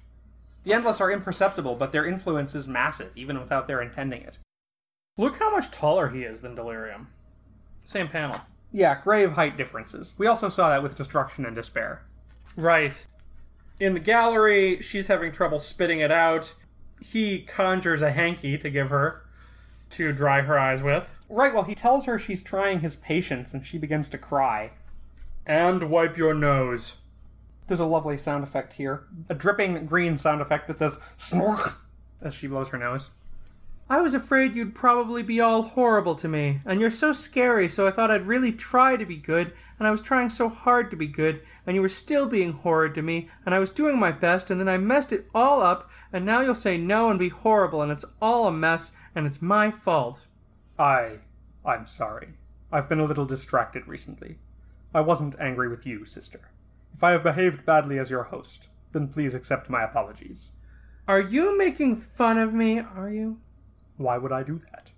[0.64, 4.38] The endless are imperceptible, but their influence is massive, even without their intending it.
[5.18, 7.07] Look how much taller he is than Delirium.
[7.84, 8.39] Same panel.
[8.72, 10.14] Yeah, grave height differences.
[10.18, 12.03] We also saw that with Destruction and Despair.
[12.55, 13.05] Right.
[13.80, 16.53] In the gallery, she's having trouble spitting it out.
[17.01, 19.24] He conjures a hanky to give her
[19.91, 21.12] to dry her eyes with.
[21.28, 24.72] Right, well, he tells her she's trying his patience, and she begins to cry.
[25.45, 26.97] And wipe your nose.
[27.72, 29.05] There's a lovely sound effect here.
[29.30, 31.76] A dripping green sound effect that says snork
[32.22, 33.11] as she blows her nose.
[33.89, 37.88] I was afraid you'd probably be all horrible to me, and you're so scary, so
[37.88, 40.97] I thought I'd really try to be good, and I was trying so hard to
[40.97, 44.11] be good, and you were still being horrid to me, and I was doing my
[44.11, 47.30] best, and then I messed it all up, and now you'll say no and be
[47.30, 50.26] horrible, and it's all a mess, and it's my fault.
[50.78, 51.19] I.
[51.65, 52.34] I'm sorry.
[52.69, 54.39] I've been a little distracted recently.
[54.93, 56.50] I wasn't angry with you, sister.
[56.95, 60.51] If I have behaved badly as your host, then please accept my apologies.
[61.07, 63.39] Are you making fun of me, are you?
[63.97, 64.91] Why would I do that?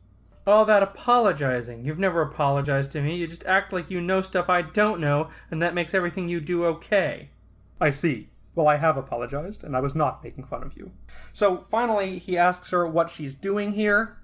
[0.45, 1.85] All that apologizing.
[1.85, 3.15] You've never apologized to me.
[3.15, 6.41] You just act like you know stuff I don't know, and that makes everything you
[6.41, 7.29] do okay.
[7.79, 8.29] I see.
[8.55, 10.91] Well, I have apologized, and I was not making fun of you.
[11.31, 14.17] So finally, he asks her what she's doing here.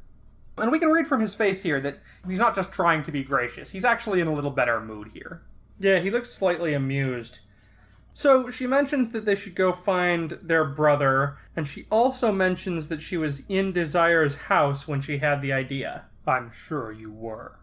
[0.57, 3.23] And we can read from his face here that he's not just trying to be
[3.23, 5.41] gracious, he's actually in a little better mood here.
[5.79, 7.39] Yeah, he looks slightly amused.
[8.19, 13.01] So she mentions that they should go find their brother, and she also mentions that
[13.01, 16.03] she was in Desire's house when she had the idea.
[16.27, 17.57] I'm sure you were.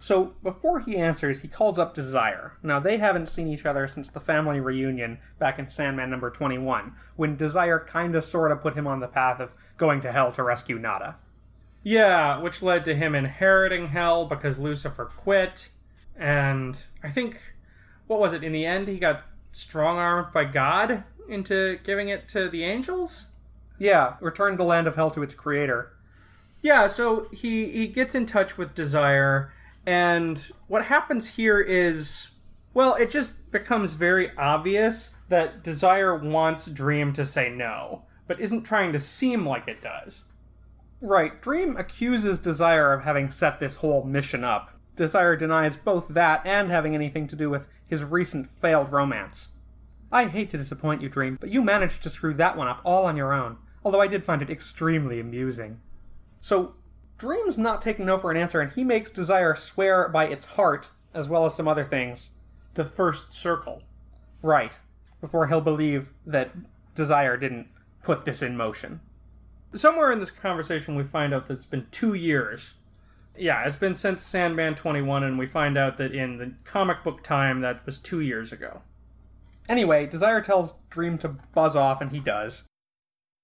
[0.00, 2.54] So before he answers, he calls up Desire.
[2.62, 6.94] Now, they haven't seen each other since the family reunion back in Sandman number 21,
[7.16, 10.78] when Desire kinda sorta put him on the path of going to hell to rescue
[10.78, 11.16] Nada.
[11.82, 15.68] Yeah, which led to him inheriting hell because Lucifer quit.
[16.16, 17.52] And I think,
[18.06, 18.42] what was it?
[18.42, 19.24] In the end, he got
[19.58, 23.26] strong armed by God into giving it to the angels?
[23.78, 25.92] Yeah, returned the land of hell to its creator.
[26.62, 29.52] Yeah, so he he gets in touch with Desire,
[29.86, 32.28] and what happens here is,
[32.74, 38.62] well, it just becomes very obvious that Desire wants Dream to say no, but isn't
[38.62, 40.24] trying to seem like it does.
[41.00, 44.72] Right, Dream accuses Desire of having set this whole mission up.
[44.96, 49.48] Desire denies both that and having anything to do with his recent failed romance.
[50.12, 53.06] I hate to disappoint you, Dream, but you managed to screw that one up all
[53.06, 55.80] on your own, although I did find it extremely amusing.
[56.40, 56.74] So,
[57.18, 60.90] Dream's not taking no for an answer, and he makes Desire swear by its heart,
[61.12, 62.30] as well as some other things.
[62.74, 63.82] The first circle.
[64.40, 64.78] Right,
[65.20, 66.52] before he'll believe that
[66.94, 67.68] Desire didn't
[68.02, 69.00] put this in motion.
[69.74, 72.74] Somewhere in this conversation, we find out that it's been two years.
[73.38, 77.22] Yeah, it's been since Sandman 21, and we find out that in the comic book
[77.22, 78.82] time, that was two years ago.
[79.68, 82.64] Anyway, Desire tells Dream to buzz off, and he does.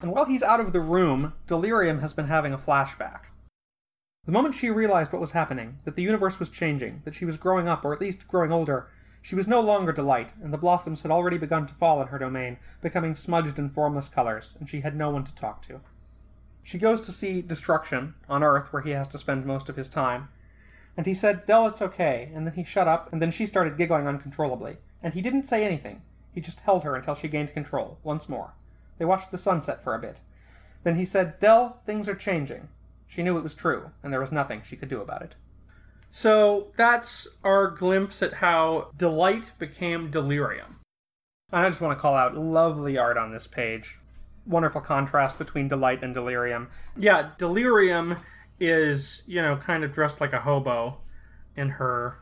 [0.01, 3.27] And while he's out of the room, Delirium has been having a flashback.
[4.27, 7.37] The moment she realized what was happening, that the universe was changing, that she was
[7.37, 8.89] growing up, or at least growing older,
[9.23, 12.19] she was no longer Delight, and the blossoms had already begun to fall in her
[12.19, 15.81] domain, becoming smudged in formless colors, and she had no one to talk to.
[16.65, 19.91] She goes to see Destruction, on Earth, where he has to spend most of his
[19.91, 20.31] time.
[20.97, 23.77] And he said, Dell, it's okay, and then he shut up, and then she started
[23.77, 24.79] giggling uncontrollably.
[25.03, 26.01] And he didn't say anything.
[26.33, 28.55] He just held her until she gained control, once more.
[28.99, 30.23] They watched the sunset for a bit.
[30.85, 32.69] Then he said, Dell, things are changing.
[33.07, 35.37] She knew it was true, and there was nothing she could do about it.
[36.11, 40.81] So that's our glimpse at how delight became delirium.
[41.53, 43.99] I just want to call out lovely art on this page.
[44.47, 46.69] Wonderful contrast between delight and delirium.
[46.97, 48.17] Yeah, delirium
[48.61, 50.99] is, you know, kind of dressed like a hobo
[51.57, 52.19] in her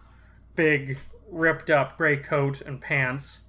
[0.54, 0.98] big,
[1.30, 3.40] ripped up gray coat and pants.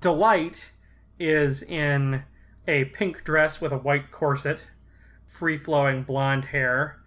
[0.00, 0.70] Delight
[1.18, 2.22] is in
[2.66, 4.66] a pink dress with a white corset,
[5.26, 7.00] free flowing blonde hair.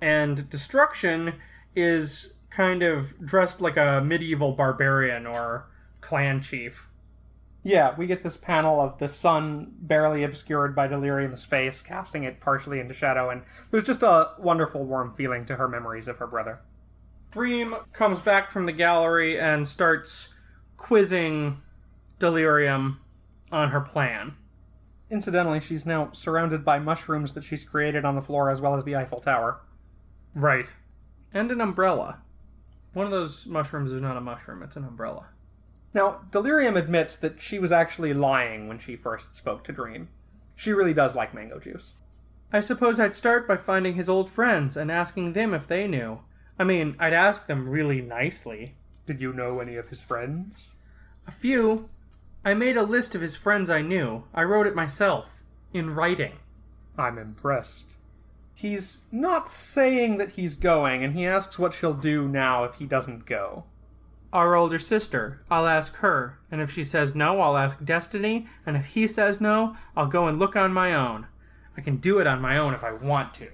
[0.00, 1.34] And Destruction
[1.76, 5.66] is kind of dressed like a medieval barbarian or
[6.00, 6.88] clan chief.
[7.66, 12.38] Yeah, we get this panel of the sun barely obscured by Delirium's face, casting it
[12.38, 16.26] partially into shadow, and there's just a wonderful warm feeling to her memories of her
[16.26, 16.60] brother.
[17.32, 20.28] Dream comes back from the gallery and starts
[20.76, 21.62] quizzing
[22.18, 23.00] Delirium
[23.50, 24.34] on her plan.
[25.10, 28.84] Incidentally, she's now surrounded by mushrooms that she's created on the floor as well as
[28.84, 29.60] the Eiffel Tower.
[30.34, 30.66] Right.
[31.32, 32.18] And an umbrella.
[32.92, 35.28] One of those mushrooms is not a mushroom, it's an umbrella.
[35.94, 40.08] Now, Delirium admits that she was actually lying when she first spoke to Dream.
[40.56, 41.94] She really does like mango juice.
[42.52, 46.20] I suppose I'd start by finding his old friends and asking them if they knew.
[46.58, 48.74] I mean, I'd ask them really nicely.
[49.06, 50.66] Did you know any of his friends?
[51.26, 51.88] A few.
[52.44, 54.24] I made a list of his friends I knew.
[54.34, 55.42] I wrote it myself.
[55.72, 56.38] In writing.
[56.98, 57.94] I'm impressed.
[58.54, 62.86] He's not saying that he's going, and he asks what she'll do now if he
[62.86, 63.64] doesn't go.
[64.34, 65.40] Our older sister.
[65.48, 66.38] I'll ask her.
[66.50, 68.48] And if she says no, I'll ask Destiny.
[68.66, 71.28] And if he says no, I'll go and look on my own.
[71.76, 73.48] I can do it on my own if I want to.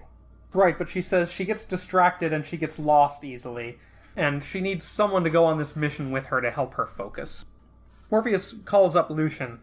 [0.53, 3.78] Right, but she says she gets distracted and she gets lost easily,
[4.16, 7.45] and she needs someone to go on this mission with her to help her focus.
[8.11, 9.61] Morpheus calls up Lucien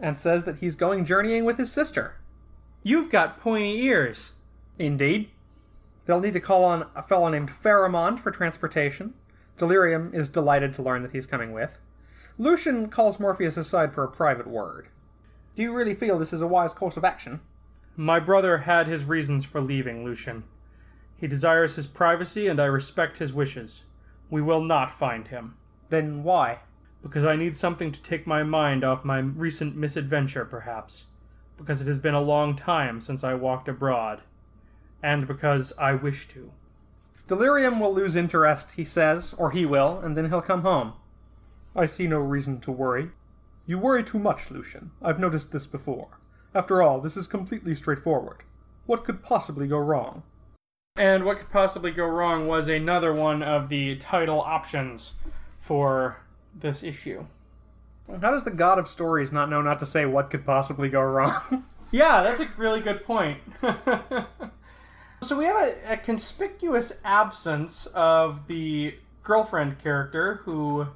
[0.00, 2.16] and says that he's going journeying with his sister.
[2.82, 4.32] You've got pointy ears.
[4.78, 5.30] Indeed.
[6.06, 9.14] They'll need to call on a fellow named Pharamond for transportation.
[9.56, 11.80] Delirium is delighted to learn that he's coming with.
[12.38, 14.88] Lucien calls Morpheus aside for a private word.
[15.54, 17.40] Do you really feel this is a wise course of action?
[17.96, 20.44] My brother had his reasons for leaving, Lucien.
[21.16, 23.84] He desires his privacy, and I respect his wishes.
[24.28, 25.56] We will not find him.
[25.88, 26.58] Then why?
[27.02, 31.06] Because I need something to take my mind off my recent misadventure, perhaps.
[31.56, 34.20] Because it has been a long time since I walked abroad.
[35.02, 36.52] And because I wish to.
[37.28, 40.92] Delirium will lose interest, he says, or he will, and then he'll come home.
[41.74, 43.10] I see no reason to worry.
[43.66, 44.92] You worry too much, Lucien.
[45.02, 46.20] I've noticed this before.
[46.54, 48.44] After all, this is completely straightforward.
[48.86, 50.22] What could possibly go wrong?
[50.96, 55.14] And what could possibly go wrong was another one of the title options
[55.58, 56.18] for
[56.54, 57.26] this issue.
[58.08, 61.02] How does the god of stories not know not to say what could possibly go
[61.02, 61.64] wrong?
[61.90, 63.40] yeah, that's a really good point.
[65.22, 70.86] so we have a, a, conspicuous absence of the girlfriend character who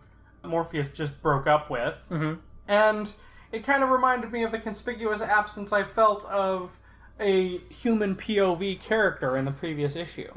[0.44, 1.94] Morpheus just broke up with.
[2.10, 2.34] Mm-hmm.
[2.68, 3.12] And
[3.52, 6.70] it kind of reminded me of the conspicuous absence I felt of
[7.18, 10.32] a human POV character in the previous issue.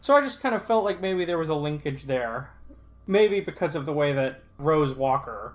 [0.00, 2.50] So I just kind of felt like maybe there was a linkage there.
[3.06, 5.54] Maybe because of the way that Rose Walker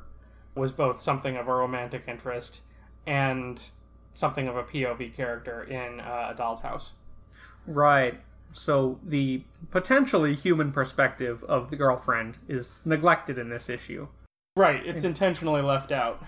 [0.56, 2.62] was both something of a romantic interest
[3.06, 3.62] and
[4.14, 6.92] something of a POV character in uh, A Doll's House.
[7.68, 8.20] Right.
[8.54, 14.08] So the potentially human perspective of the girlfriend is neglected in this issue.
[14.56, 16.24] Right, it's intentionally left out.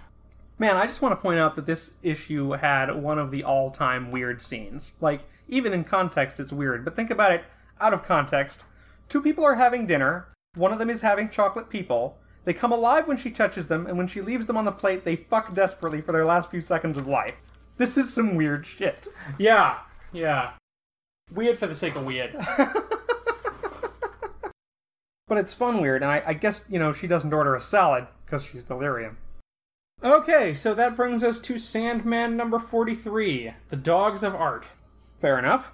[0.59, 3.71] Man, I just want to point out that this issue had one of the all
[3.71, 4.93] time weird scenes.
[5.01, 7.43] Like, even in context, it's weird, but think about it
[7.81, 8.65] out of context.
[9.07, 12.17] Two people are having dinner, one of them is having chocolate people.
[12.45, 15.05] They come alive when she touches them, and when she leaves them on the plate,
[15.05, 17.35] they fuck desperately for their last few seconds of life.
[17.77, 19.07] This is some weird shit.
[19.37, 19.79] Yeah,
[20.11, 20.51] yeah.
[21.31, 22.35] Weird for the sake of weird.
[25.27, 28.07] but it's fun weird, and I, I guess, you know, she doesn't order a salad
[28.25, 29.17] because she's delirium.
[30.03, 34.65] Okay, so that brings us to Sandman number 43 The Dogs of Art.
[35.19, 35.73] Fair enough.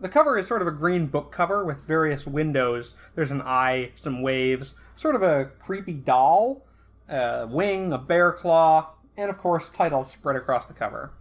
[0.00, 2.94] The cover is sort of a green book cover with various windows.
[3.14, 6.66] There's an eye, some waves, sort of a creepy doll,
[7.08, 11.12] a wing, a bear claw, and of course, titles spread across the cover.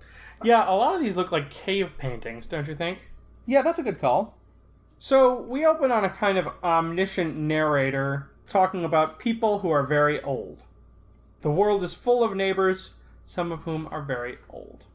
[0.44, 3.11] Yeah, a lot of these look like cave paintings, don't you think?
[3.52, 4.38] Yeah, that's a good call.
[4.98, 10.22] So, we open on a kind of omniscient narrator talking about people who are very
[10.22, 10.64] old.
[11.42, 12.92] The world is full of neighbors,
[13.26, 14.86] some of whom are very old.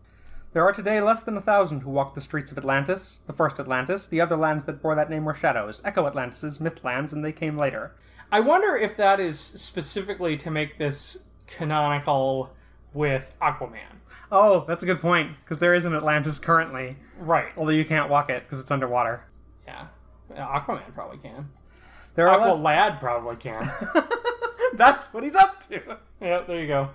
[0.54, 3.60] There are today less than a thousand who walk the streets of Atlantis, the first
[3.60, 4.08] Atlantis.
[4.08, 7.58] The other lands that bore that name were shadows, Echo Atlantises, Mythlands, and they came
[7.58, 7.94] later.
[8.32, 12.54] I wonder if that is specifically to make this canonical
[12.94, 14.00] with Aquaman.
[14.30, 16.96] Oh, that's a good point, because there is an Atlantis currently.
[17.18, 17.48] Right.
[17.56, 19.24] Although you can't walk it because it's underwater.
[19.66, 19.86] Yeah.
[20.32, 21.48] Aquaman probably can.
[22.14, 23.70] There are Aqua less, Lad probably can.
[24.74, 25.80] that's what he's up to.
[26.20, 26.90] yeah, there you go.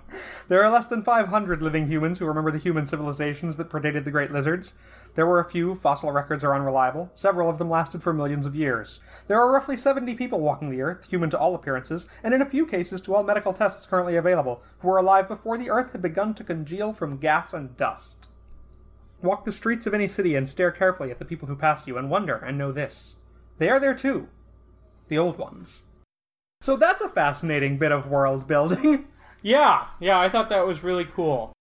[0.48, 4.10] There are less than 500 living humans who remember the human civilizations that predated the
[4.10, 4.74] great lizards.
[5.14, 7.10] There were a few, fossil records are unreliable.
[7.14, 9.00] Several of them lasted for millions of years.
[9.28, 12.48] There are roughly 70 people walking the Earth, human to all appearances, and in a
[12.48, 16.02] few cases to all medical tests currently available, who were alive before the Earth had
[16.02, 18.28] begun to congeal from gas and dust.
[19.22, 21.96] Walk the streets of any city and stare carefully at the people who pass you
[21.96, 23.14] and wonder and know this.
[23.58, 24.28] They are there too.
[25.08, 25.82] The old ones.
[26.62, 29.06] So that's a fascinating bit of world building.
[29.44, 31.52] Yeah, yeah, I thought that was really cool.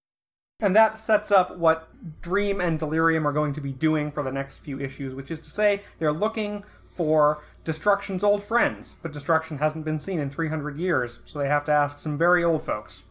[0.60, 1.90] And that sets up what
[2.22, 5.40] Dream and Delirium are going to be doing for the next few issues, which is
[5.40, 10.78] to say, they're looking for Destruction's old friends, but Destruction hasn't been seen in 300
[10.78, 13.02] years, so they have to ask some very old folks.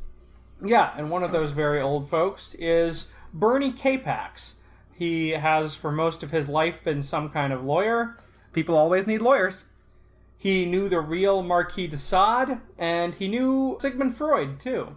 [0.64, 4.52] Yeah, and one of those very old folks is Bernie Capax.
[4.94, 8.16] He has, for most of his life, been some kind of lawyer.
[8.52, 9.64] People always need lawyers.
[10.40, 14.96] He knew the real Marquis de Sade, and he knew Sigmund Freud, too.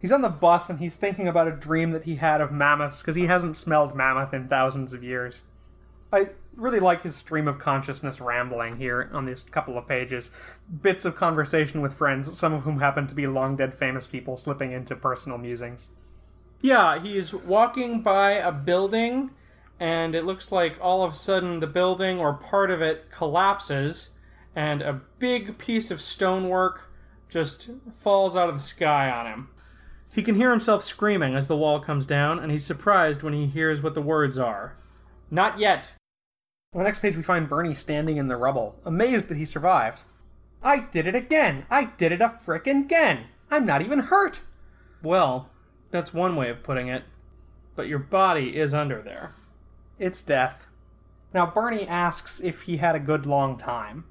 [0.00, 3.02] He's on the bus and he's thinking about a dream that he had of mammoths
[3.02, 5.42] because he hasn't smelled mammoth in thousands of years.
[6.10, 10.30] I really like his stream of consciousness rambling here on these couple of pages.
[10.80, 14.38] Bits of conversation with friends, some of whom happen to be long dead famous people,
[14.38, 15.88] slipping into personal musings.
[16.62, 19.32] Yeah, he's walking by a building,
[19.78, 24.08] and it looks like all of a sudden the building or part of it collapses,
[24.54, 26.90] and a big piece of stonework
[27.28, 29.48] just falls out of the sky on him.
[30.12, 33.46] He can hear himself screaming as the wall comes down, and he's surprised when he
[33.46, 34.76] hears what the words are.
[35.30, 35.92] Not yet.
[36.74, 40.02] On the next page, we find Bernie standing in the rubble, amazed that he survived.
[40.62, 41.64] I did it again!
[41.70, 43.26] I did it a frickin' again!
[43.50, 44.42] I'm not even hurt!
[45.02, 45.48] Well,
[45.90, 47.04] that's one way of putting it.
[47.74, 49.32] But your body is under there.
[49.98, 50.66] It's death.
[51.32, 54.04] Now, Bernie asks if he had a good long time.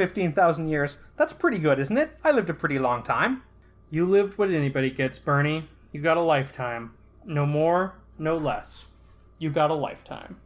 [0.00, 0.96] 15,000 years.
[1.18, 2.16] That's pretty good, isn't it?
[2.24, 3.42] I lived a pretty long time.
[3.90, 5.68] You lived what anybody gets, Bernie.
[5.92, 6.94] You got a lifetime.
[7.26, 8.86] No more, no less.
[9.38, 10.38] You got a lifetime.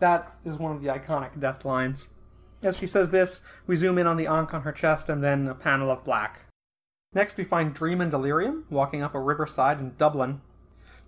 [0.00, 2.08] That is one of the iconic death lines.
[2.62, 5.48] As she says this, we zoom in on the ankh on her chest and then
[5.48, 6.40] a panel of black.
[7.14, 10.42] Next, we find Dream and Delirium walking up a riverside in Dublin.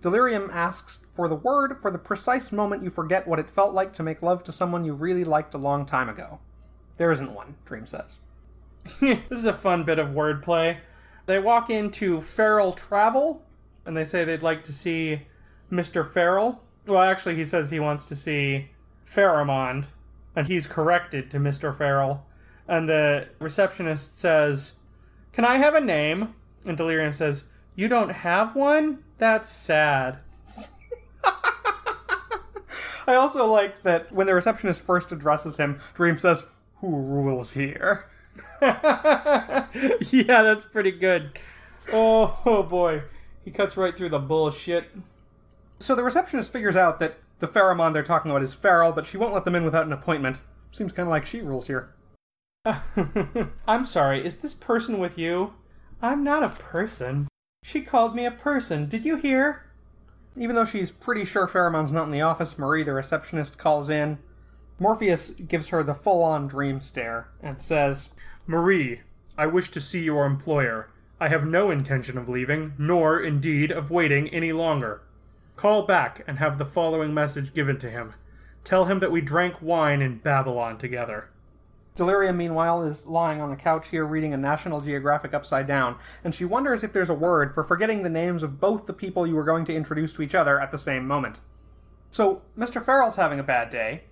[0.01, 3.93] Delirium asks for the word for the precise moment you forget what it felt like
[3.93, 6.39] to make love to someone you really liked a long time ago.
[6.97, 8.19] There isn't one, Dream says.
[9.01, 10.77] this is a fun bit of wordplay.
[11.25, 13.43] They walk into Farrell Travel,
[13.85, 15.23] and they say they'd like to see
[15.71, 16.05] Mr.
[16.07, 16.61] Farrell.
[16.85, 18.69] Well, actually, he says he wants to see
[19.07, 19.87] Pharamond,
[20.35, 21.75] and he's corrected to Mr.
[21.75, 22.25] Feral.
[22.67, 24.73] And the receptionist says,
[25.33, 26.33] Can I have a name?
[26.65, 29.03] And Delirium says, You don't have one?
[29.17, 30.23] That's sad.
[33.07, 36.43] I also like that when the receptionist first addresses him, Dream says,
[36.81, 38.05] Who rules here?
[38.61, 39.67] yeah,
[40.11, 41.37] that's pretty good.
[41.91, 43.03] Oh, oh boy.
[43.43, 44.91] He cuts right through the bullshit.
[45.79, 49.17] So the receptionist figures out that the Pharamond they're talking about is Farrell, but she
[49.17, 50.39] won't let them in without an appointment.
[50.71, 51.93] Seems kind of like she rules here.
[53.67, 55.53] I'm sorry, is this person with you?
[56.01, 57.27] I'm not a person.
[57.63, 58.89] She called me a person.
[58.89, 59.65] Did you hear?
[60.37, 64.17] Even though she's pretty sure Pharamond's not in the office, Marie, the receptionist, calls in.
[64.77, 68.09] Morpheus gives her the full on dream stare and says,
[68.45, 69.01] Marie,
[69.37, 70.89] I wish to see your employer.
[71.19, 75.01] I have no intention of leaving, nor, indeed, of waiting any longer.
[75.55, 78.13] Call back and have the following message given to him.
[78.65, 81.29] Tell him that we drank wine in Babylon together.
[81.95, 85.95] Delirium, meanwhile, is lying on the couch here reading a National Geographic upside down,
[86.25, 89.25] and she wonders if there's a word for forgetting the names of both the people
[89.25, 91.39] you were going to introduce to each other at the same moment.
[92.11, 92.83] So, Mr.
[92.83, 94.03] Farrell's having a bad day.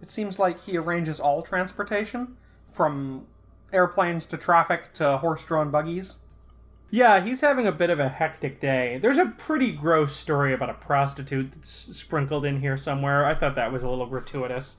[0.00, 2.36] It seems like he arranges all transportation,
[2.72, 3.26] from
[3.72, 6.16] airplanes to traffic to horse drawn buggies.
[6.90, 8.98] Yeah, he's having a bit of a hectic day.
[9.00, 13.24] There's a pretty gross story about a prostitute that's sprinkled in here somewhere.
[13.24, 14.76] I thought that was a little gratuitous.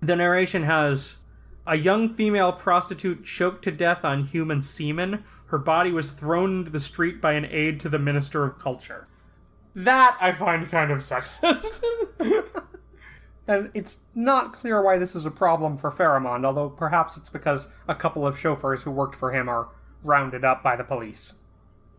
[0.00, 1.16] The narration has
[1.66, 5.24] a young female prostitute choked to death on human semen.
[5.46, 9.08] Her body was thrown into the street by an aide to the Minister of Culture.
[9.74, 11.82] That I find kind of sexist.
[13.48, 17.68] And it's not clear why this is a problem for Pharamond, although perhaps it's because
[17.86, 19.68] a couple of chauffeurs who worked for him are
[20.02, 21.34] rounded up by the police.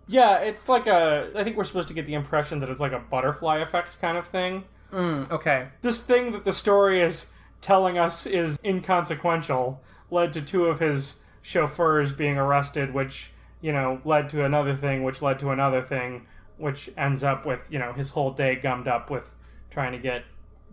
[0.07, 1.29] yeah, it's like a.
[1.35, 4.17] I think we're supposed to get the impression that it's like a butterfly effect kind
[4.17, 4.63] of thing.
[4.91, 5.67] Mm, okay.
[5.81, 7.27] this thing that the story is
[7.59, 9.81] telling us is inconsequential
[10.11, 13.31] led to two of his chauffeurs being arrested, which,
[13.61, 16.25] you know, led to another thing, which led to another thing,
[16.57, 19.29] which ends up with, you know, his whole day gummed up with
[19.69, 20.23] trying to get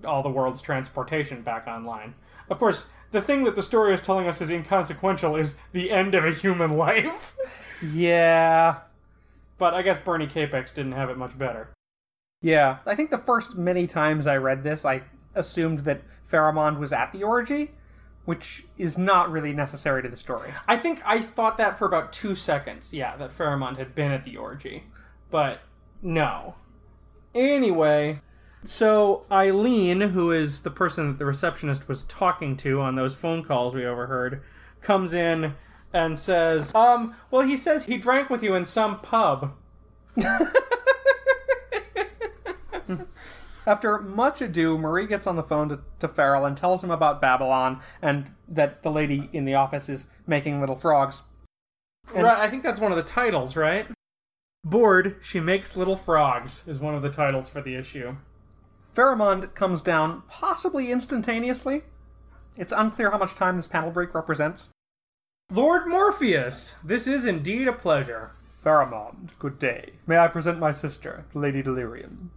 [0.05, 2.15] all the world's transportation back online.
[2.51, 6.15] Of course, the thing that the story is telling us is inconsequential is the end
[6.15, 7.35] of a human life.
[7.83, 8.81] Yeah.
[9.59, 11.71] But I guess Bernie Capax didn't have it much better.
[12.43, 12.79] Yeah.
[12.85, 15.03] I think the first many times I read this, I
[15.35, 17.73] assumed that Pharamond was at the orgy,
[18.25, 20.51] which is not really necessary to the story.
[20.67, 24.25] I think I thought that for about two seconds, yeah, that Pharamond had been at
[24.25, 24.85] the orgy.
[25.31, 25.61] But
[26.03, 26.57] no.
[27.35, 28.21] Anyway,
[28.65, 33.43] so Eileen, who is the person that the receptionist was talking to on those phone
[33.43, 34.43] calls we overheard,
[34.81, 35.55] comes in
[35.93, 39.55] and says, Um, well, he says he drank with you in some pub.
[43.67, 47.23] After much ado, Marie gets on the phone to, to Farrell and tells him about
[47.23, 51.23] Babylon and that the lady in the office is making little frogs.
[52.15, 53.87] And- right, I think that's one of the titles, right?
[54.65, 58.17] Bored, she makes little frogs is one of the titles for the issue.
[58.95, 61.83] Pharamond comes down, possibly instantaneously.
[62.57, 64.69] It's unclear how much time this panel break represents.
[65.51, 68.31] Lord Morpheus, this is indeed a pleasure.
[68.65, 69.95] Pharamond, good day.
[70.07, 72.31] May I present my sister, Lady Delirium?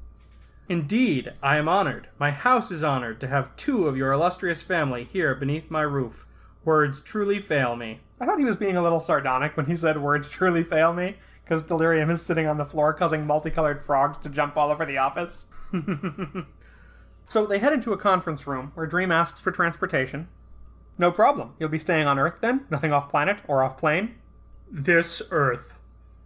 [0.68, 2.10] Indeed, I am honored.
[2.20, 6.26] My house is honored to have two of your illustrious family here beneath my roof.
[6.66, 8.02] Words truly fail me.
[8.20, 11.16] I thought he was being a little sardonic when he said words truly fail me,
[11.48, 14.98] because Delirium is sitting on the floor causing multicolored frogs to jump all over the
[14.98, 15.46] office.
[17.30, 20.28] so they head into a conference room where Dream asks for transportation.
[20.98, 21.54] No problem.
[21.58, 22.66] You'll be staying on Earth then?
[22.70, 24.16] Nothing off planet or off plane?
[24.70, 25.76] This Earth.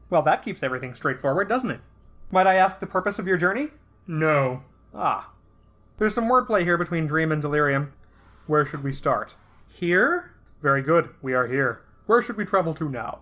[0.10, 1.82] Well, that keeps everything straightforward, doesn't it?
[2.32, 3.68] Might I ask the purpose of your journey?
[4.08, 4.64] No.
[4.92, 5.30] Ah.
[6.00, 7.94] There's some wordplay here between Dream and Delirium.
[8.48, 9.36] Where should we start?
[9.68, 10.32] Here?
[10.64, 11.10] Very good.
[11.22, 11.84] We are here.
[12.08, 13.20] Where should we travel to now?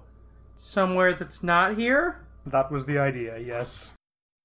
[0.62, 2.20] Somewhere that's not here?
[2.46, 3.94] That was the idea, yes.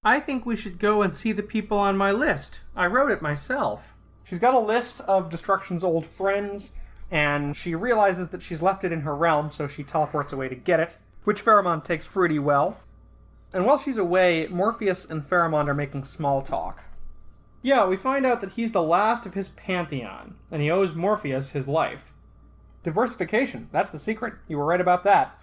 [0.05, 2.61] I think we should go and see the people on my list.
[2.77, 3.95] I wrote it myself.
[4.23, 6.71] She's got a list of Destruction's old friends,
[7.11, 10.55] and she realizes that she's left it in her realm, so she teleports away to
[10.55, 12.79] get it, which Pharamond takes pretty well.
[13.53, 16.85] And while she's away, Morpheus and Pharamond are making small talk.
[17.61, 21.51] Yeah, we find out that he's the last of his pantheon, and he owes Morpheus
[21.51, 22.13] his life.
[22.85, 24.35] Diversification, that's the secret.
[24.47, 25.37] You were right about that.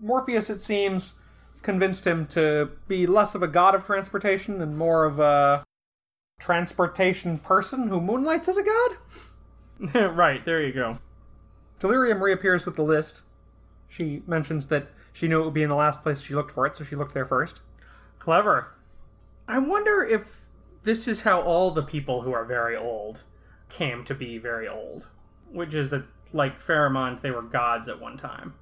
[0.00, 1.14] Morpheus, it seems,
[1.62, 5.64] convinced him to be less of a god of transportation and more of a
[6.38, 10.14] transportation person who moonlights as a god?
[10.16, 10.98] right, there you go.
[11.80, 13.22] Delirium reappears with the list.
[13.88, 16.66] She mentions that she knew it would be in the last place she looked for
[16.66, 17.60] it, so she looked there first.
[18.18, 18.74] Clever.
[19.46, 20.44] I wonder if
[20.82, 23.22] this is how all the people who are very old
[23.68, 25.08] came to be very old.
[25.50, 28.54] Which is that, like Pharamond, they were gods at one time.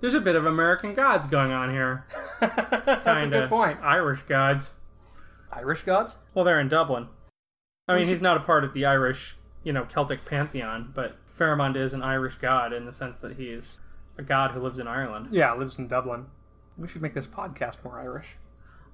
[0.00, 2.04] There's a bit of American gods going on here.
[2.40, 3.24] That's Kinda.
[3.24, 3.78] a good point.
[3.82, 4.70] Irish gods.
[5.52, 6.16] Irish gods?
[6.34, 7.08] Well, they're in Dublin.
[7.88, 11.76] I mean, he's not a part of the Irish, you know, Celtic pantheon, but Pharamond
[11.76, 13.78] is an Irish god in the sense that he's
[14.18, 15.28] a god who lives in Ireland.
[15.30, 16.26] Yeah, lives in Dublin.
[16.76, 18.36] We should make this podcast more Irish.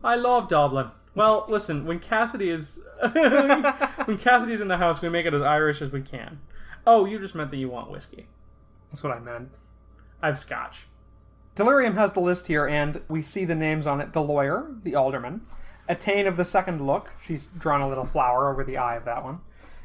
[0.03, 0.91] I love Dublin.
[1.15, 2.79] Well, listen, when Cassidy is
[3.13, 6.41] when Cassidy's in the house, we make it as Irish as we can.
[6.87, 8.27] Oh, you just meant that you want whiskey.
[8.91, 9.51] That's what I meant.
[10.23, 10.87] I have scotch.
[11.55, 14.97] Delirium has the list here, and we see the names on it the lawyer, the
[14.97, 15.43] alderman,
[15.89, 19.23] Etain of the second look, she's drawn a little flower over the eye of that
[19.23, 19.41] one,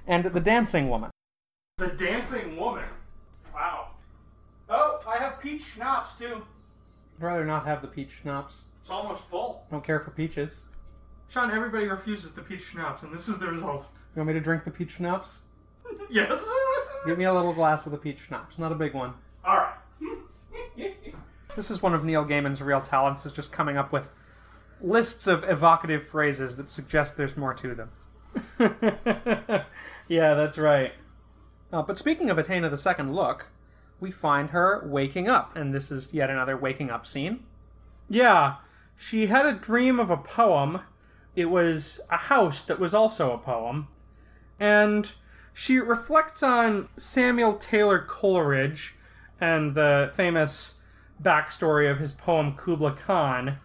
[0.08, 1.12] and the dancing woman.
[1.78, 2.86] The dancing woman.
[3.54, 3.90] Wow.
[4.70, 6.44] Oh, I have peach schnapps too.
[7.18, 8.62] I'd rather not have the peach schnapps.
[8.82, 9.66] It's almost full.
[9.70, 10.64] Don't care for peaches.
[11.28, 13.88] Sean, everybody refuses the peach schnapps, and this is the result.
[14.16, 15.40] You want me to drink the peach schnapps?
[16.10, 16.48] yes.
[17.06, 19.14] Give me a little glass of the peach schnapps, not a big one.
[21.56, 24.12] This is one of Neil Gaiman's real talents, is just coming up with
[24.82, 27.92] lists of evocative phrases that suggest there's more to them.
[30.08, 30.94] yeah, that's right.
[31.74, 33.48] Uh, but speaking of Etain the second look,
[34.00, 37.44] we find her waking up, and this is yet another waking up scene.
[38.10, 38.58] Yeah,
[38.96, 40.82] she had a dream of a poem.
[41.36, 43.88] It was a house that was also a poem.
[44.60, 45.12] And
[45.54, 48.96] she reflects on Samuel Taylor Coleridge
[49.42, 50.76] and the famous
[51.22, 53.58] backstory of his poem Kubla Khan.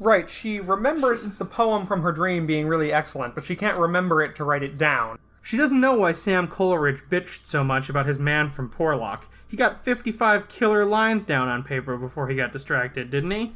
[0.00, 4.22] Right, she remembers the poem from her dream being really excellent, but she can't remember
[4.22, 5.18] it to write it down.
[5.42, 9.24] She doesn't know why Sam Coleridge bitched so much about his man from Porlock.
[9.48, 13.54] He got 55 killer lines down on paper before he got distracted, didn't he?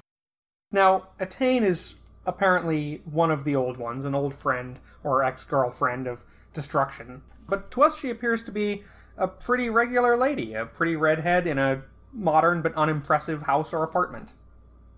[0.73, 6.07] Now, Etain is apparently one of the old ones, an old friend or ex girlfriend
[6.07, 6.25] of
[6.55, 7.23] Destruction.
[7.49, 8.85] But to us, she appears to be
[9.17, 11.83] a pretty regular lady, a pretty redhead in a
[12.13, 14.33] modern but unimpressive house or apartment.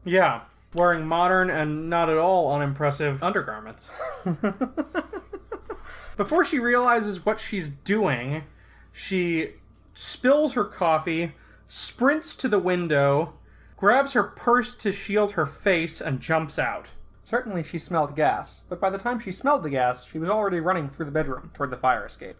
[0.04, 0.42] Yeah,
[0.74, 3.90] wearing modern and not at all unimpressive undergarments.
[6.16, 8.44] Before she realizes what she's doing,
[8.92, 9.54] she
[9.94, 11.32] spills her coffee,
[11.68, 13.34] sprints to the window,
[13.76, 16.88] grabs her purse to shield her face, and jumps out.
[17.24, 20.60] Certainly she smelled gas, but by the time she smelled the gas, she was already
[20.60, 22.36] running through the bedroom toward the fire escape.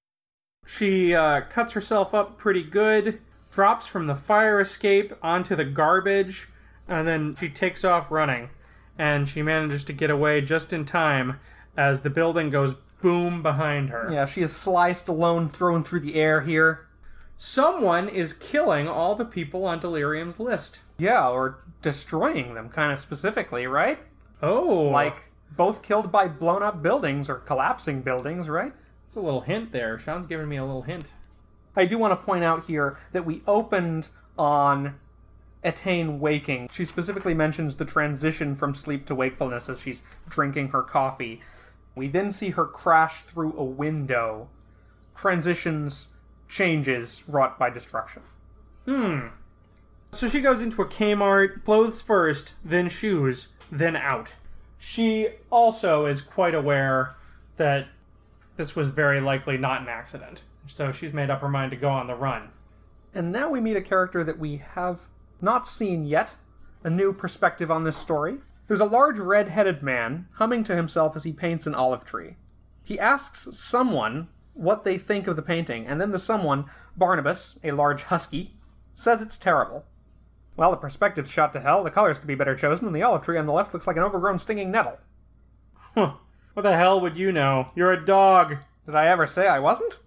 [0.66, 3.20] She uh, cuts herself up pretty good,
[3.54, 6.48] drops from the fire escape onto the garbage,
[6.88, 8.50] and then she takes off running.
[8.98, 11.38] And she manages to get away just in time
[11.76, 14.08] as the building goes boom behind her.
[14.12, 16.86] Yeah, she is sliced alone, thrown through the air here.
[17.36, 20.80] Someone is killing all the people on Delirium's list.
[20.98, 23.98] Yeah, or destroying them, kind of specifically, right?
[24.42, 28.72] Oh, Like, both killed by blown up buildings or collapsing buildings, right?
[29.06, 29.98] it's a little hint there.
[29.98, 31.10] Sean's giving me a little hint.
[31.76, 34.08] I do want to point out here that we opened
[34.38, 34.98] on
[35.64, 36.68] Etain waking.
[36.72, 41.40] She specifically mentions the transition from sleep to wakefulness as she's drinking her coffee.
[41.94, 44.48] We then see her crash through a window.
[45.16, 46.08] Transitions,
[46.48, 48.22] changes wrought by destruction.
[48.84, 49.28] Hmm.
[50.12, 54.28] So she goes into a Kmart, clothes first, then shoes, then out.
[54.78, 57.14] She also is quite aware
[57.56, 57.88] that
[58.56, 60.42] this was very likely not an accident.
[60.66, 62.50] So she's made up her mind to go on the run.
[63.14, 65.08] And now we meet a character that we have
[65.40, 66.34] not seen yet,
[66.82, 68.38] a new perspective on this story.
[68.66, 72.36] There's a large red headed man humming to himself as he paints an olive tree.
[72.84, 77.72] He asks someone what they think of the painting, and then the someone, Barnabas, a
[77.72, 78.56] large husky,
[78.94, 79.84] says it's terrible.
[80.56, 83.22] Well, the perspective's shot to hell, the colors could be better chosen, and the olive
[83.22, 84.98] tree on the left looks like an overgrown stinging nettle.
[85.74, 86.14] Huh.
[86.54, 87.70] What the hell would you know?
[87.74, 88.58] You're a dog.
[88.86, 89.98] Did I ever say I wasn't?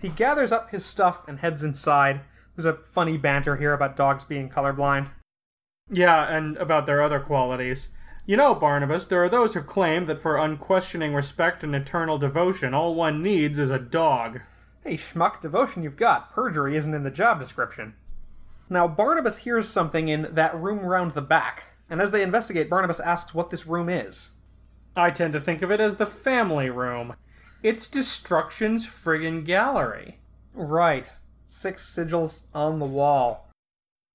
[0.00, 2.20] He gathers up his stuff and heads inside.
[2.54, 5.10] There's a funny banter here about dogs being colorblind.
[5.90, 7.88] Yeah, and about their other qualities.
[8.26, 12.74] You know, Barnabas, there are those who claim that for unquestioning respect and eternal devotion,
[12.74, 14.40] all one needs is a dog.
[14.84, 16.30] Hey, schmuck, devotion you've got.
[16.32, 17.94] Perjury isn't in the job description.
[18.68, 23.00] Now, Barnabas hears something in that room round the back, and as they investigate, Barnabas
[23.00, 24.32] asks what this room is.
[24.94, 27.14] I tend to think of it as the family room.
[27.62, 30.20] It's Destruction's friggin' gallery.
[30.54, 31.10] Right.
[31.42, 33.50] Six sigils on the wall.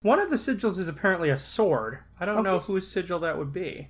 [0.02, 2.00] One of the sigils is apparently a sword.
[2.20, 3.90] I don't know whose sigil that would be.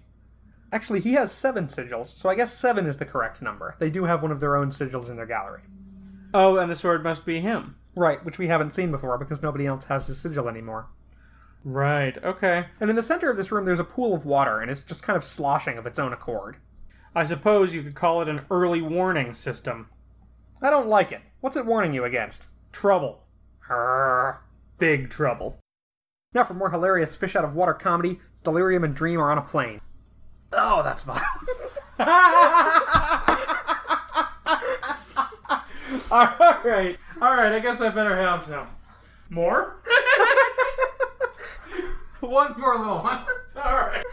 [0.71, 3.75] Actually, he has seven sigils, so I guess seven is the correct number.
[3.77, 5.61] They do have one of their own sigils in their gallery.
[6.33, 7.75] Oh, and the sword must be him.
[7.95, 10.87] Right, which we haven't seen before because nobody else has his sigil anymore.
[11.63, 12.65] Right, okay.
[12.79, 15.03] And in the center of this room, there's a pool of water, and it's just
[15.03, 16.57] kind of sloshing of its own accord.
[17.15, 19.89] I suppose you could call it an early warning system.
[20.61, 21.21] I don't like it.
[21.41, 22.47] What's it warning you against?
[22.71, 23.23] Trouble.
[23.69, 24.37] Arrgh.
[24.79, 25.59] Big trouble.
[26.33, 29.41] Now for more hilarious fish out of water comedy, Delirium and Dream are on a
[29.41, 29.81] plane.
[30.51, 31.23] Oh, that's violent.
[36.11, 38.67] Alright, alright, I guess I better have some.
[39.29, 39.81] More?
[42.19, 43.25] one more little one.
[43.55, 44.03] Alright.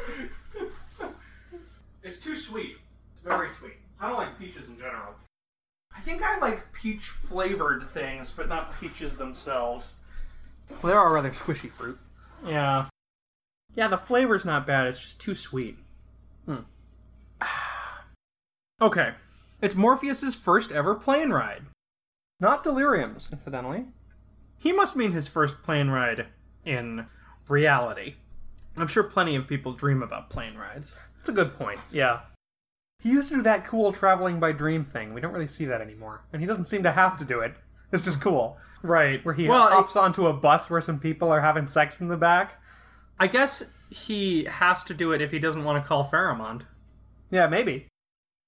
[2.03, 2.77] It's too sweet.
[3.21, 3.75] It's very sweet.
[4.01, 5.13] I don't like peaches in general.
[5.95, 9.93] I think I like peach flavored things, but not peaches themselves.
[10.71, 11.99] Well, they are all rather squishy fruit.
[12.47, 12.87] Yeah.
[13.75, 15.77] Yeah, the flavor's not bad, it's just too sweet.
[16.47, 16.61] Hmm.
[18.81, 19.11] okay.
[19.61, 21.65] It's Morpheus's first ever plane ride.
[22.41, 23.85] Not Delirium's, incidentally.
[24.57, 26.29] He must mean his first plane ride
[26.65, 27.05] in
[27.49, 28.15] reality.
[28.79, 30.95] I'm sure plenty of people dream about plane rides.
[31.19, 31.81] That's a good point.
[31.93, 32.21] Yeah.
[33.01, 35.15] He used to do that cool traveling by dream thing.
[35.15, 36.23] We don't really see that anymore.
[36.33, 37.55] And he doesn't seem to have to do it.
[37.93, 38.59] It's just cool.
[38.83, 39.25] Right.
[39.25, 42.17] Where he well, hops onto a bus where some people are having sex in the
[42.17, 42.61] back.
[43.19, 46.63] I guess he has to do it if he doesn't want to call Pharamond.
[47.31, 47.89] Yeah, maybe.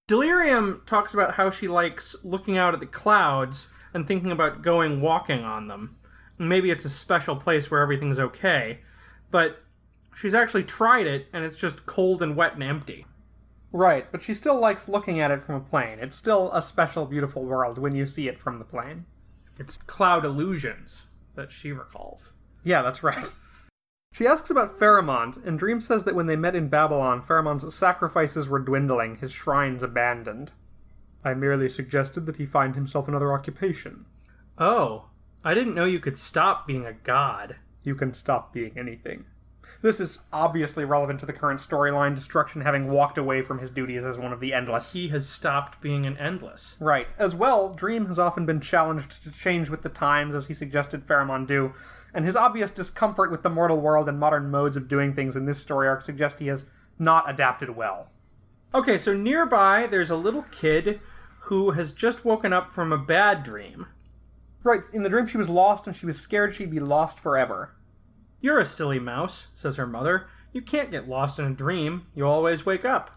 [0.07, 5.01] Delirium talks about how she likes looking out at the clouds and thinking about going
[5.01, 5.97] walking on them.
[6.39, 8.81] Maybe it's a special place where everything's okay,
[9.31, 9.63] but
[10.15, 13.07] she's actually tried it and it's just cold and wet and empty.
[13.73, 15.99] Right, but she still likes looking at it from a plane.
[15.99, 19.07] It's still a special, beautiful world when you see it from the plane.
[19.59, 22.33] It's cloud illusions that she recalls.
[22.65, 23.27] Yeah, that's right.
[24.13, 28.47] She asks about Pharamond, and Dream says that when they met in Babylon, Pharamond's sacrifices
[28.47, 30.53] were dwindling, his shrines abandoned.
[31.25, 34.05] I merely suggested that he find himself another occupation.
[34.59, 35.07] Oh,
[35.43, 37.57] I didn't know you could stop being a god.
[37.85, 39.25] You can stop being anything.
[39.81, 44.05] This is obviously relevant to the current storyline, Destruction having walked away from his duties
[44.05, 44.93] as one of the Endless.
[44.93, 46.77] He has stopped being an endless.
[46.79, 47.09] Right.
[47.19, 51.07] As well, Dream has often been challenged to change with the times, as he suggested
[51.07, 51.73] Pharamond do,
[52.15, 55.47] and his obvious discomfort with the mortal world and modern modes of doing things in
[55.47, 56.65] this story arc suggest he has
[56.99, 58.11] not adapted well.
[58.75, 61.01] Okay, so nearby there's a little kid
[61.41, 63.87] who has just woken up from a bad dream.
[64.63, 67.75] Right, in the dream she was lost and she was scared she'd be lost forever.
[68.43, 70.27] You're a silly mouse, says her mother.
[70.53, 72.07] You can't get lost in a dream.
[72.13, 73.13] You always wake up.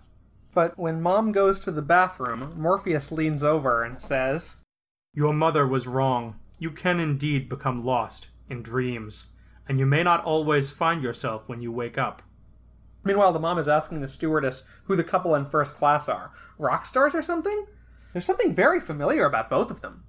[0.53, 4.55] But when mom goes to the bathroom, Morpheus leans over and says,
[5.15, 6.35] Your mother was wrong.
[6.59, 9.25] You can indeed become lost in dreams,
[9.67, 12.21] and you may not always find yourself when you wake up.
[13.03, 16.31] Meanwhile, the mom is asking the stewardess who the couple in first class are.
[16.59, 17.65] Rock stars or something?
[18.13, 20.04] There's something very familiar about both of them.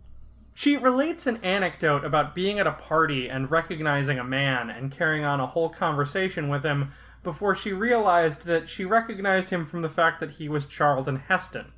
[0.58, 5.22] She relates an anecdote about being at a party and recognizing a man and carrying
[5.22, 6.92] on a whole conversation with him
[7.22, 11.72] before she realized that she recognized him from the fact that he was Charlton Heston.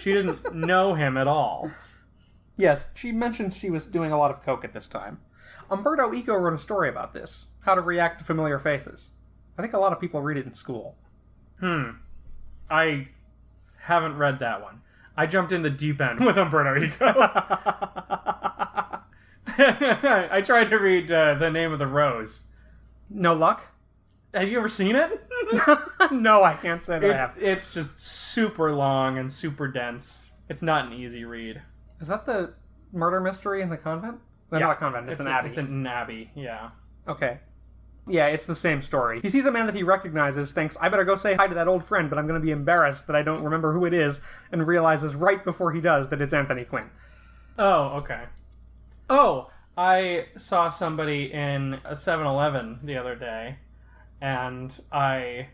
[0.00, 1.70] she didn't know him at all.
[2.56, 5.20] Yes, she mentions she was doing a lot of coke at this time.
[5.70, 9.10] Umberto Eco wrote a story about this how to react to familiar faces.
[9.56, 10.96] I think a lot of people read it in school.
[11.60, 11.90] Hmm.
[12.68, 13.10] I
[13.82, 14.80] haven't read that one.
[15.18, 17.06] I jumped in the deep end with Umberto Eco.
[19.58, 22.38] I tried to read uh, The Name of the Rose.
[23.10, 23.66] No luck?
[24.32, 25.10] Have you ever seen it?
[26.12, 27.42] no, I can't say that I it's have.
[27.42, 30.26] it's just super long and super dense.
[30.48, 31.60] It's not an easy read.
[32.00, 32.54] Is that the
[32.92, 34.18] murder mystery in the convent?
[34.52, 35.48] No, not a convent, it's, an a- abbey.
[35.48, 36.70] It's an abbey, yeah.
[37.08, 37.40] Okay.
[38.08, 39.20] Yeah, it's the same story.
[39.20, 41.68] He sees a man that he recognizes, thinks, I better go say hi to that
[41.68, 44.20] old friend, but I'm going to be embarrassed that I don't remember who it is,
[44.50, 46.90] and realizes right before he does that it's Anthony Quinn.
[47.58, 48.24] Oh, okay.
[49.10, 53.58] Oh, I saw somebody in a 7-Eleven the other day,
[54.20, 55.48] and I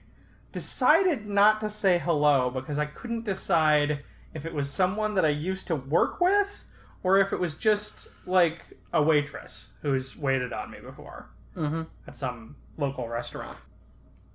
[0.52, 5.30] decided not to say hello because I couldn't decide if it was someone that I
[5.30, 6.64] used to work with
[7.02, 11.82] or if it was just like a waitress who's waited on me before Mm-hmm.
[12.06, 13.58] at some local restaurant.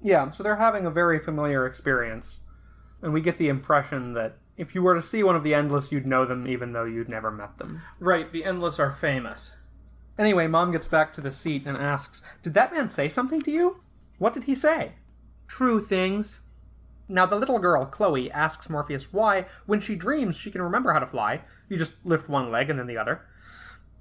[0.01, 2.39] Yeah, so they're having a very familiar experience,
[3.01, 5.91] and we get the impression that if you were to see one of the Endless,
[5.91, 7.81] you'd know them even though you'd never met them.
[7.99, 9.53] Right, the Endless are famous.
[10.17, 13.51] Anyway, Mom gets back to the seat and asks, Did that man say something to
[13.51, 13.81] you?
[14.17, 14.93] What did he say?
[15.47, 16.39] True things.
[17.07, 20.99] Now, the little girl, Chloe, asks Morpheus why, when she dreams, she can remember how
[20.99, 21.41] to fly.
[21.69, 23.21] You just lift one leg and then the other.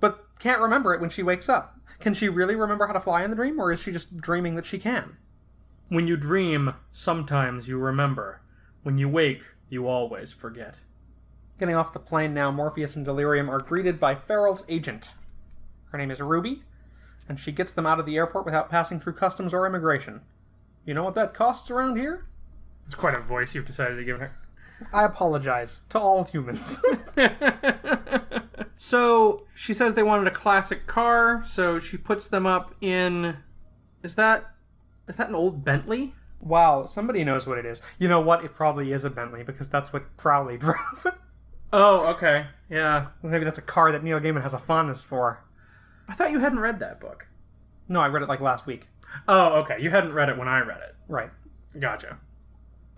[0.01, 1.78] But can't remember it when she wakes up.
[2.01, 4.55] Can she really remember how to fly in the dream, or is she just dreaming
[4.55, 5.17] that she can?
[5.89, 8.41] When you dream, sometimes you remember.
[8.83, 10.81] When you wake, you always forget.
[11.59, 15.11] Getting off the plane now, Morpheus and Delirium are greeted by Farrell's agent.
[15.91, 16.63] Her name is Ruby,
[17.29, 20.23] and she gets them out of the airport without passing through customs or immigration.
[20.85, 22.27] You know what that costs around here?
[22.87, 24.37] It's quite a voice you've decided to give her.
[24.93, 26.81] I apologize to all humans.
[28.79, 33.37] so she says they wanted a classic car, so she puts them up in.
[34.03, 34.55] Is that
[35.09, 36.15] is that an old Bentley?
[36.41, 37.83] wow, somebody knows what it is.
[37.99, 38.45] You know what?
[38.45, 41.07] It probably is a Bentley because that's what Crowley drove.
[41.73, 43.09] Oh, okay, yeah.
[43.23, 45.45] Maybe that's a car that Neil Gaiman has a fondness for.
[46.09, 47.27] I thought you hadn't read that book.
[47.89, 48.87] No, I read it like last week.
[49.27, 49.81] Oh, okay.
[49.81, 50.95] You hadn't read it when I read it.
[51.09, 51.31] Right.
[51.79, 52.19] Gotcha.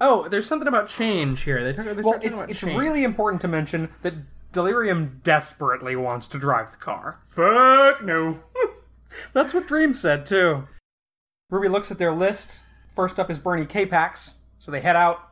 [0.00, 1.64] Oh, oh there's something about change here.
[1.64, 1.96] They talk.
[1.96, 2.78] They Well, it's it's change.
[2.78, 4.14] really important to mention that
[4.52, 7.18] Delirium desperately wants to drive the car.
[7.26, 8.40] fuck no.
[9.32, 10.66] That's what Dream said too.
[11.50, 12.60] Ruby looks at their list.
[12.94, 15.30] First up is Bernie Capax, so they head out.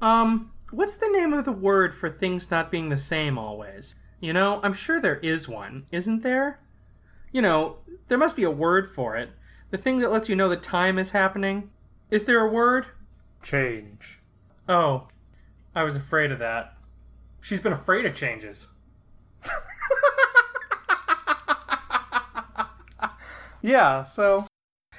[0.00, 3.94] Um, what's the name of the word for things not being the same always?
[4.20, 6.60] You know, I'm sure there is one, isn't there?
[7.32, 9.30] You know, there must be a word for it.
[9.70, 11.70] The thing that lets you know the time is happening.
[12.10, 12.86] Is there a word?
[13.42, 14.20] Change.
[14.68, 15.08] Oh,
[15.74, 16.76] I was afraid of that.
[17.42, 18.68] She's been afraid of changes.
[23.64, 24.46] Yeah, so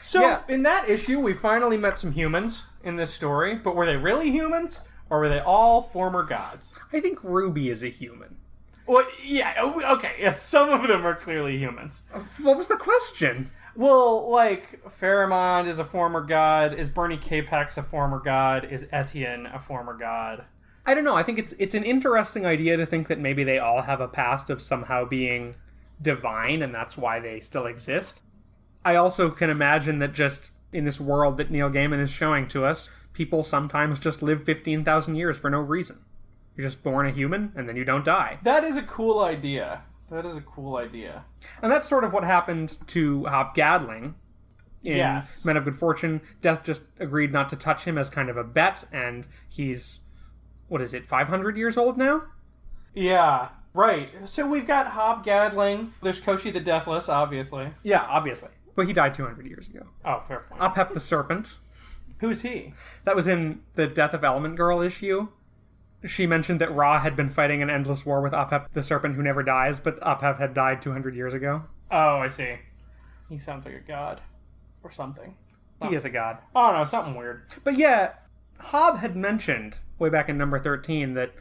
[0.01, 0.41] So, Yeah.
[0.47, 4.31] in that issue, we finally met some humans in this story, but were they really
[4.31, 4.81] humans?
[5.09, 6.71] Or were they all former gods?
[6.91, 8.35] I think Ruby is a human.
[8.85, 12.03] Well, yeah, oh, okay, yes, some of them are clearly humans.
[12.41, 13.49] What was the question?
[13.75, 16.73] Well, like Pharamond is a former god.
[16.73, 18.65] Is Bernie Capax a former god?
[18.71, 20.43] Is Etain a former god?
[20.85, 21.15] I don't know.
[21.15, 24.07] I think it's it's an interesting idea to think that maybe they all have a
[24.07, 25.55] past of somehow being
[26.01, 28.21] divine and that's why they still exist.
[28.83, 32.65] I also can imagine that just in this world that Neil Gaiman is showing to
[32.65, 35.99] us, people sometimes just live 15,000 years for no reason.
[36.57, 38.39] You're just born a human and then you don't die.
[38.43, 39.83] That is a cool idea.
[40.11, 41.23] That is a cool idea.
[41.61, 44.15] And that's sort of what happened to Hob Gadling.
[44.83, 45.45] In Yes.
[45.45, 48.43] Men of Good Fortune, Death just agreed not to touch him as kind of a
[48.43, 49.99] bet, and he's,
[50.73, 52.23] what is it, 500 years old now?
[52.95, 54.09] Yeah, right.
[54.25, 55.93] So we've got Hob Gadling.
[56.01, 57.67] There's Koschei the Deathless, obviously.
[57.83, 58.49] Yeah, obviously.
[58.75, 59.85] But he died 200 years ago.
[60.03, 60.59] Oh, fair point.
[60.59, 61.51] Apep the Serpent.
[62.21, 62.73] Who's he?
[63.05, 65.27] That was in the Death of Element Girl issue.
[66.07, 69.21] she mentioned that Ra had been fighting an endless war with Apep, the serpent who
[69.21, 71.65] never dies, but Apep had died 200 years ago.
[71.91, 72.55] Oh, I see.
[73.29, 74.21] He sounds like a god
[74.81, 75.35] or something.
[75.87, 76.39] He is a god.
[76.55, 77.43] Oh no, something weird.
[77.63, 78.13] But yeah,
[78.57, 81.31] Hob had mentioned way back in number 13 that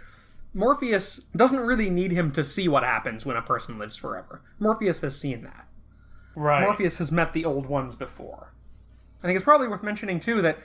[0.55, 4.42] Morpheus doesn't really need him to see what happens when a person lives forever.
[4.59, 5.66] Morpheus has seen that.
[6.34, 6.62] Right.
[6.62, 8.53] Morpheus has met the old ones before.
[9.22, 10.59] I think it's probably worth mentioning, too, that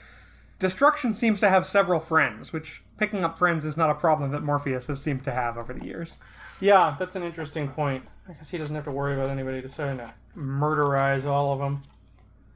[0.58, 4.42] Destruction seems to have several friends, which picking up friends is not a problem that
[4.42, 6.16] Morpheus has seemed to have over the years.
[6.60, 8.04] Yeah, that's an interesting point.
[8.28, 11.82] I guess he doesn't have to worry about anybody deciding to murderize all of them.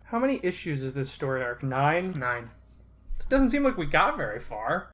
[0.05, 1.63] How many issues is this story arc?
[1.63, 2.13] Nine?
[2.19, 2.51] Nine.
[3.21, 4.92] It doesn't seem like we got very far.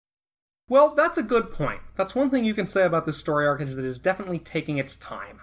[0.68, 1.80] Well, that's a good point.
[1.96, 4.38] That's one thing you can say about this story arc is that it is definitely
[4.38, 5.40] taking its time.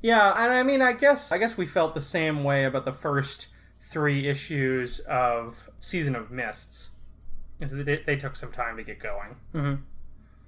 [0.00, 2.92] Yeah, and I mean, I guess I guess we felt the same way about the
[2.92, 3.48] first
[3.80, 6.90] three issues of Season of Mists.
[7.60, 9.36] Is that they, they took some time to get going.
[9.54, 9.80] Mhm.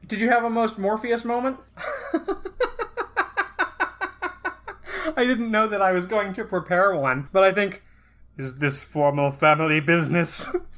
[0.07, 1.59] Did you have a most Morpheus moment?
[5.17, 7.83] I didn't know that I was going to prepare one, but I think
[8.37, 10.49] is this formal family business?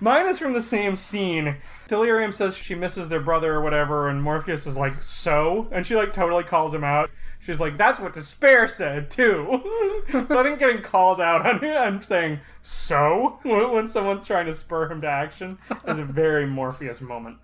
[0.00, 1.56] Mine is from the same scene.
[1.88, 5.68] Delirium says she misses their brother or whatever, and Morpheus is like, so?
[5.72, 7.10] And she like totally calls him out.
[7.40, 9.60] She's like, that's what Despair said too.
[10.26, 14.90] so I think getting called out on, on saying so when someone's trying to spur
[14.90, 17.36] him to action is a very Morpheus moment.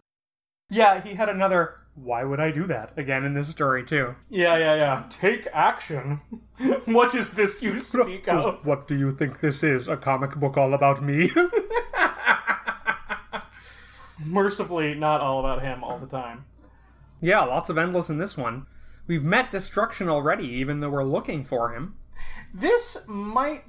[0.70, 4.14] yeah, he had another why would I do that again in this story too.
[4.30, 5.04] Yeah, yeah, yeah.
[5.08, 6.20] Take action.
[6.86, 8.66] what is this you speak of?
[8.66, 9.88] What do you think this is?
[9.88, 11.30] A comic book all about me?
[14.26, 16.44] Mercifully, not all about him all the time.
[17.20, 18.66] yeah, lots of endless in this one.
[19.06, 21.96] We've met Destruction already, even though we're looking for him.
[22.54, 23.64] This might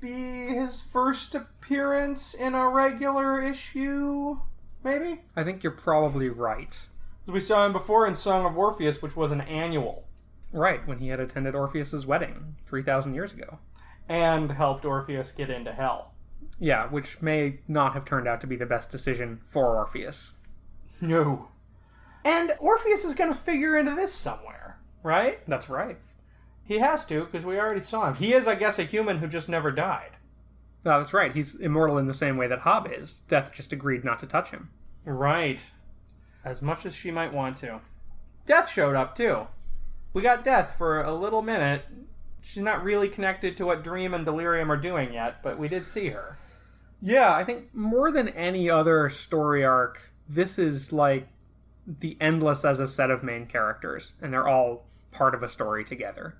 [0.00, 4.38] be his first appearance in a regular issue,
[4.84, 5.22] maybe?
[5.34, 6.78] I think you're probably right.
[7.26, 10.04] We saw him before in Song of Orpheus, which was an annual,
[10.52, 13.58] Right, when he had attended Orpheus's wedding 3,000 years ago.
[14.08, 16.12] and helped Orpheus get into hell.
[16.60, 20.32] Yeah, which may not have turned out to be the best decision for Orpheus.
[21.00, 21.48] No.
[22.24, 25.40] And Orpheus is going to figure into this somewhere, right?
[25.48, 25.98] That's right.
[26.64, 28.14] He has to, because we already saw him.
[28.14, 30.10] He is, I guess, a human who just never died.
[30.84, 31.32] No, that's right.
[31.34, 33.14] He's immortal in the same way that Hob is.
[33.28, 34.70] Death just agreed not to touch him.
[35.04, 35.60] Right.
[36.46, 37.80] As much as she might want to.
[38.46, 39.48] Death showed up, too.
[40.12, 41.82] We got Death for a little minute.
[42.40, 45.84] She's not really connected to what Dream and Delirium are doing yet, but we did
[45.84, 46.38] see her.
[47.02, 51.26] Yeah, I think more than any other story arc, this is like
[51.84, 55.84] the Endless as a set of main characters, and they're all part of a story
[55.84, 56.36] together.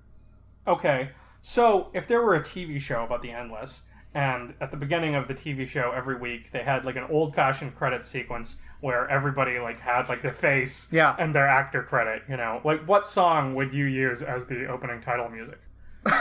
[0.65, 1.09] Okay,
[1.41, 3.81] so if there were a TV show about the Endless,
[4.13, 7.75] and at the beginning of the TV show every week they had like an old-fashioned
[7.75, 11.15] credit sequence where everybody like had like their face Yeah.
[11.17, 15.01] and their actor credit, you know, like what song would you use as the opening
[15.01, 15.59] title music?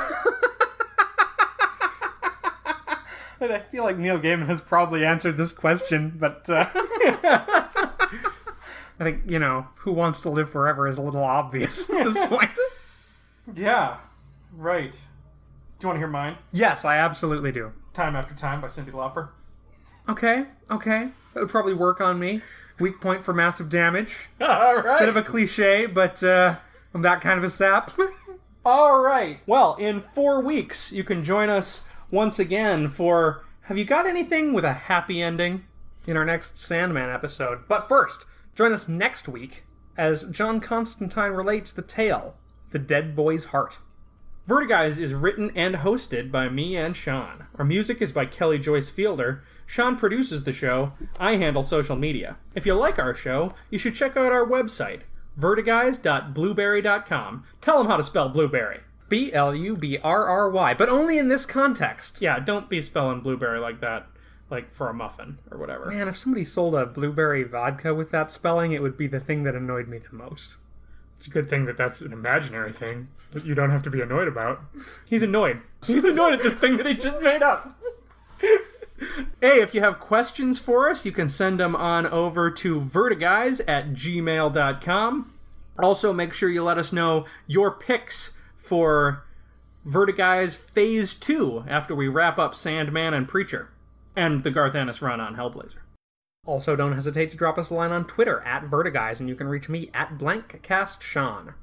[3.38, 7.68] And I feel like Neil Gaiman has probably answered this question, but uh, I
[8.98, 12.58] think, you know, Who Wants to Live Forever is a little obvious at this point.
[13.54, 13.98] Yeah,
[14.56, 14.90] right.
[14.92, 14.98] Do
[15.82, 16.38] you want to hear mine?
[16.52, 17.72] yes, I absolutely do.
[17.92, 19.28] Time After Time by Cyndi Lauper.
[20.08, 21.08] Okay, okay.
[21.34, 22.42] That would probably work on me.
[22.78, 24.28] Weak point for massive damage.
[24.40, 24.98] All right.
[25.00, 26.56] Bit of a cliche, but uh,
[26.94, 27.92] I'm that kind of a sap.
[28.64, 29.40] All right.
[29.46, 34.52] Well, in four weeks, you can join us once again for Have You Got Anything
[34.52, 35.64] with a Happy Ending?
[36.06, 37.66] in our next Sandman episode.
[37.68, 39.64] But first, join us next week
[39.96, 42.36] as John Constantine relates the tale
[42.70, 43.78] The Dead Boy's Heart.
[44.48, 47.46] Vertiguys is written and hosted by me and Sean.
[47.56, 49.42] Our music is by Kelly Joyce Fielder.
[49.66, 50.92] Sean produces the show.
[51.18, 52.36] I handle social media.
[52.54, 55.00] If you like our show, you should check out our website,
[55.38, 57.44] vertiguys.blubrry.com.
[57.60, 58.80] Tell them how to spell blueberry.
[59.08, 62.20] B L U B R R Y, but only in this context.
[62.20, 64.06] Yeah, don't be spelling blueberry like that,
[64.50, 65.86] like for a muffin or whatever.
[65.86, 69.44] Man, if somebody sold a blueberry vodka with that spelling, it would be the thing
[69.44, 70.56] that annoyed me the most.
[71.18, 74.00] It's a good thing that that's an imaginary thing that you don't have to be
[74.00, 74.60] annoyed about.
[75.06, 75.60] He's annoyed.
[75.86, 77.78] He's annoyed at this thing that he just made up.
[79.40, 83.60] hey, if you have questions for us, you can send them on over to vertiguys
[83.66, 85.32] at gmail.com.
[85.78, 89.24] Also, make sure you let us know your picks for
[89.86, 93.68] Vertiguys Phase 2 after we wrap up Sandman and Preacher
[94.16, 95.76] and the Garth Ennis run on Hellblazer.
[96.46, 99.48] Also, don't hesitate to drop us a line on Twitter at Vertiguys, and you can
[99.48, 101.54] reach me at blankcastsean.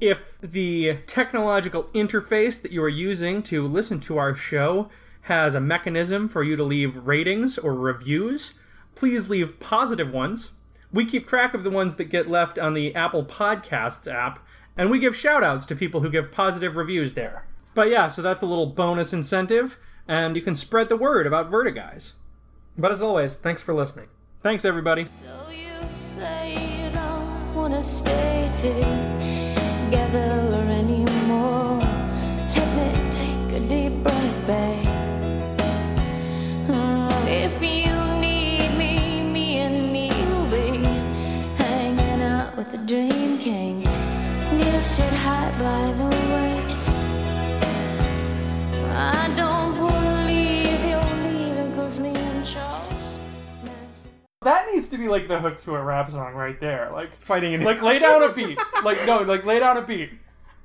[0.00, 4.88] if the technological interface that you are using to listen to our show
[5.22, 8.54] has a mechanism for you to leave ratings or reviews,
[8.94, 10.52] please leave positive ones.
[10.92, 14.44] We keep track of the ones that get left on the Apple Podcasts app,
[14.76, 17.46] and we give shout outs to people who give positive reviews there.
[17.74, 19.76] But yeah, so that's a little bonus incentive,
[20.08, 22.12] and you can spread the word about Vertiguys.
[22.76, 24.08] But as always, thanks for listening.
[24.42, 25.04] Thanks, everybody.
[25.04, 30.49] So you say you don't wanna stay together
[54.42, 56.90] That needs to be like the hook to a rap song right there.
[56.94, 58.58] Like Fighting in like lay down a beat.
[58.82, 60.10] Like no, like lay down a beat.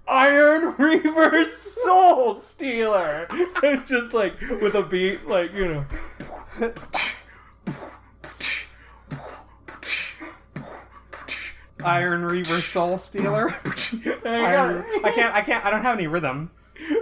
[0.07, 3.27] Iron Reaver Soul Stealer.
[3.86, 5.68] Just like with a beat, like you
[6.60, 6.73] know.
[11.86, 13.49] Iron Reaver Soul Stealer.
[14.26, 15.34] Iron, I can't.
[15.36, 15.66] I can't.
[15.66, 16.52] I don't have any rhythm.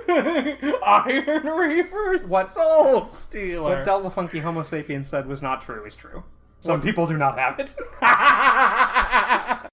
[0.08, 3.76] Iron Reaver What- Soul Stealer.
[3.78, 6.24] What Del the Funky Homosapien said was not true is true.
[6.60, 7.76] Some people do not have it.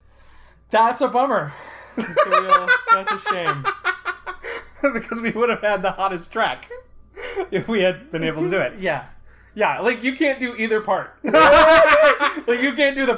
[0.71, 1.53] That's a bummer.
[1.97, 3.65] That's a, real- that's a shame.
[4.95, 6.69] because we would have had the hottest track
[7.51, 8.79] if we had been able to do it.
[8.81, 9.07] Yeah.
[9.55, 11.17] Yeah, like you can't do either part.
[11.25, 13.17] like you can't do the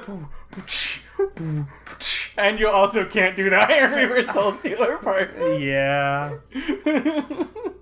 [2.36, 5.34] and you also can't do the Iron Reaver Soul Stealer part.
[5.59, 6.38] Yeah.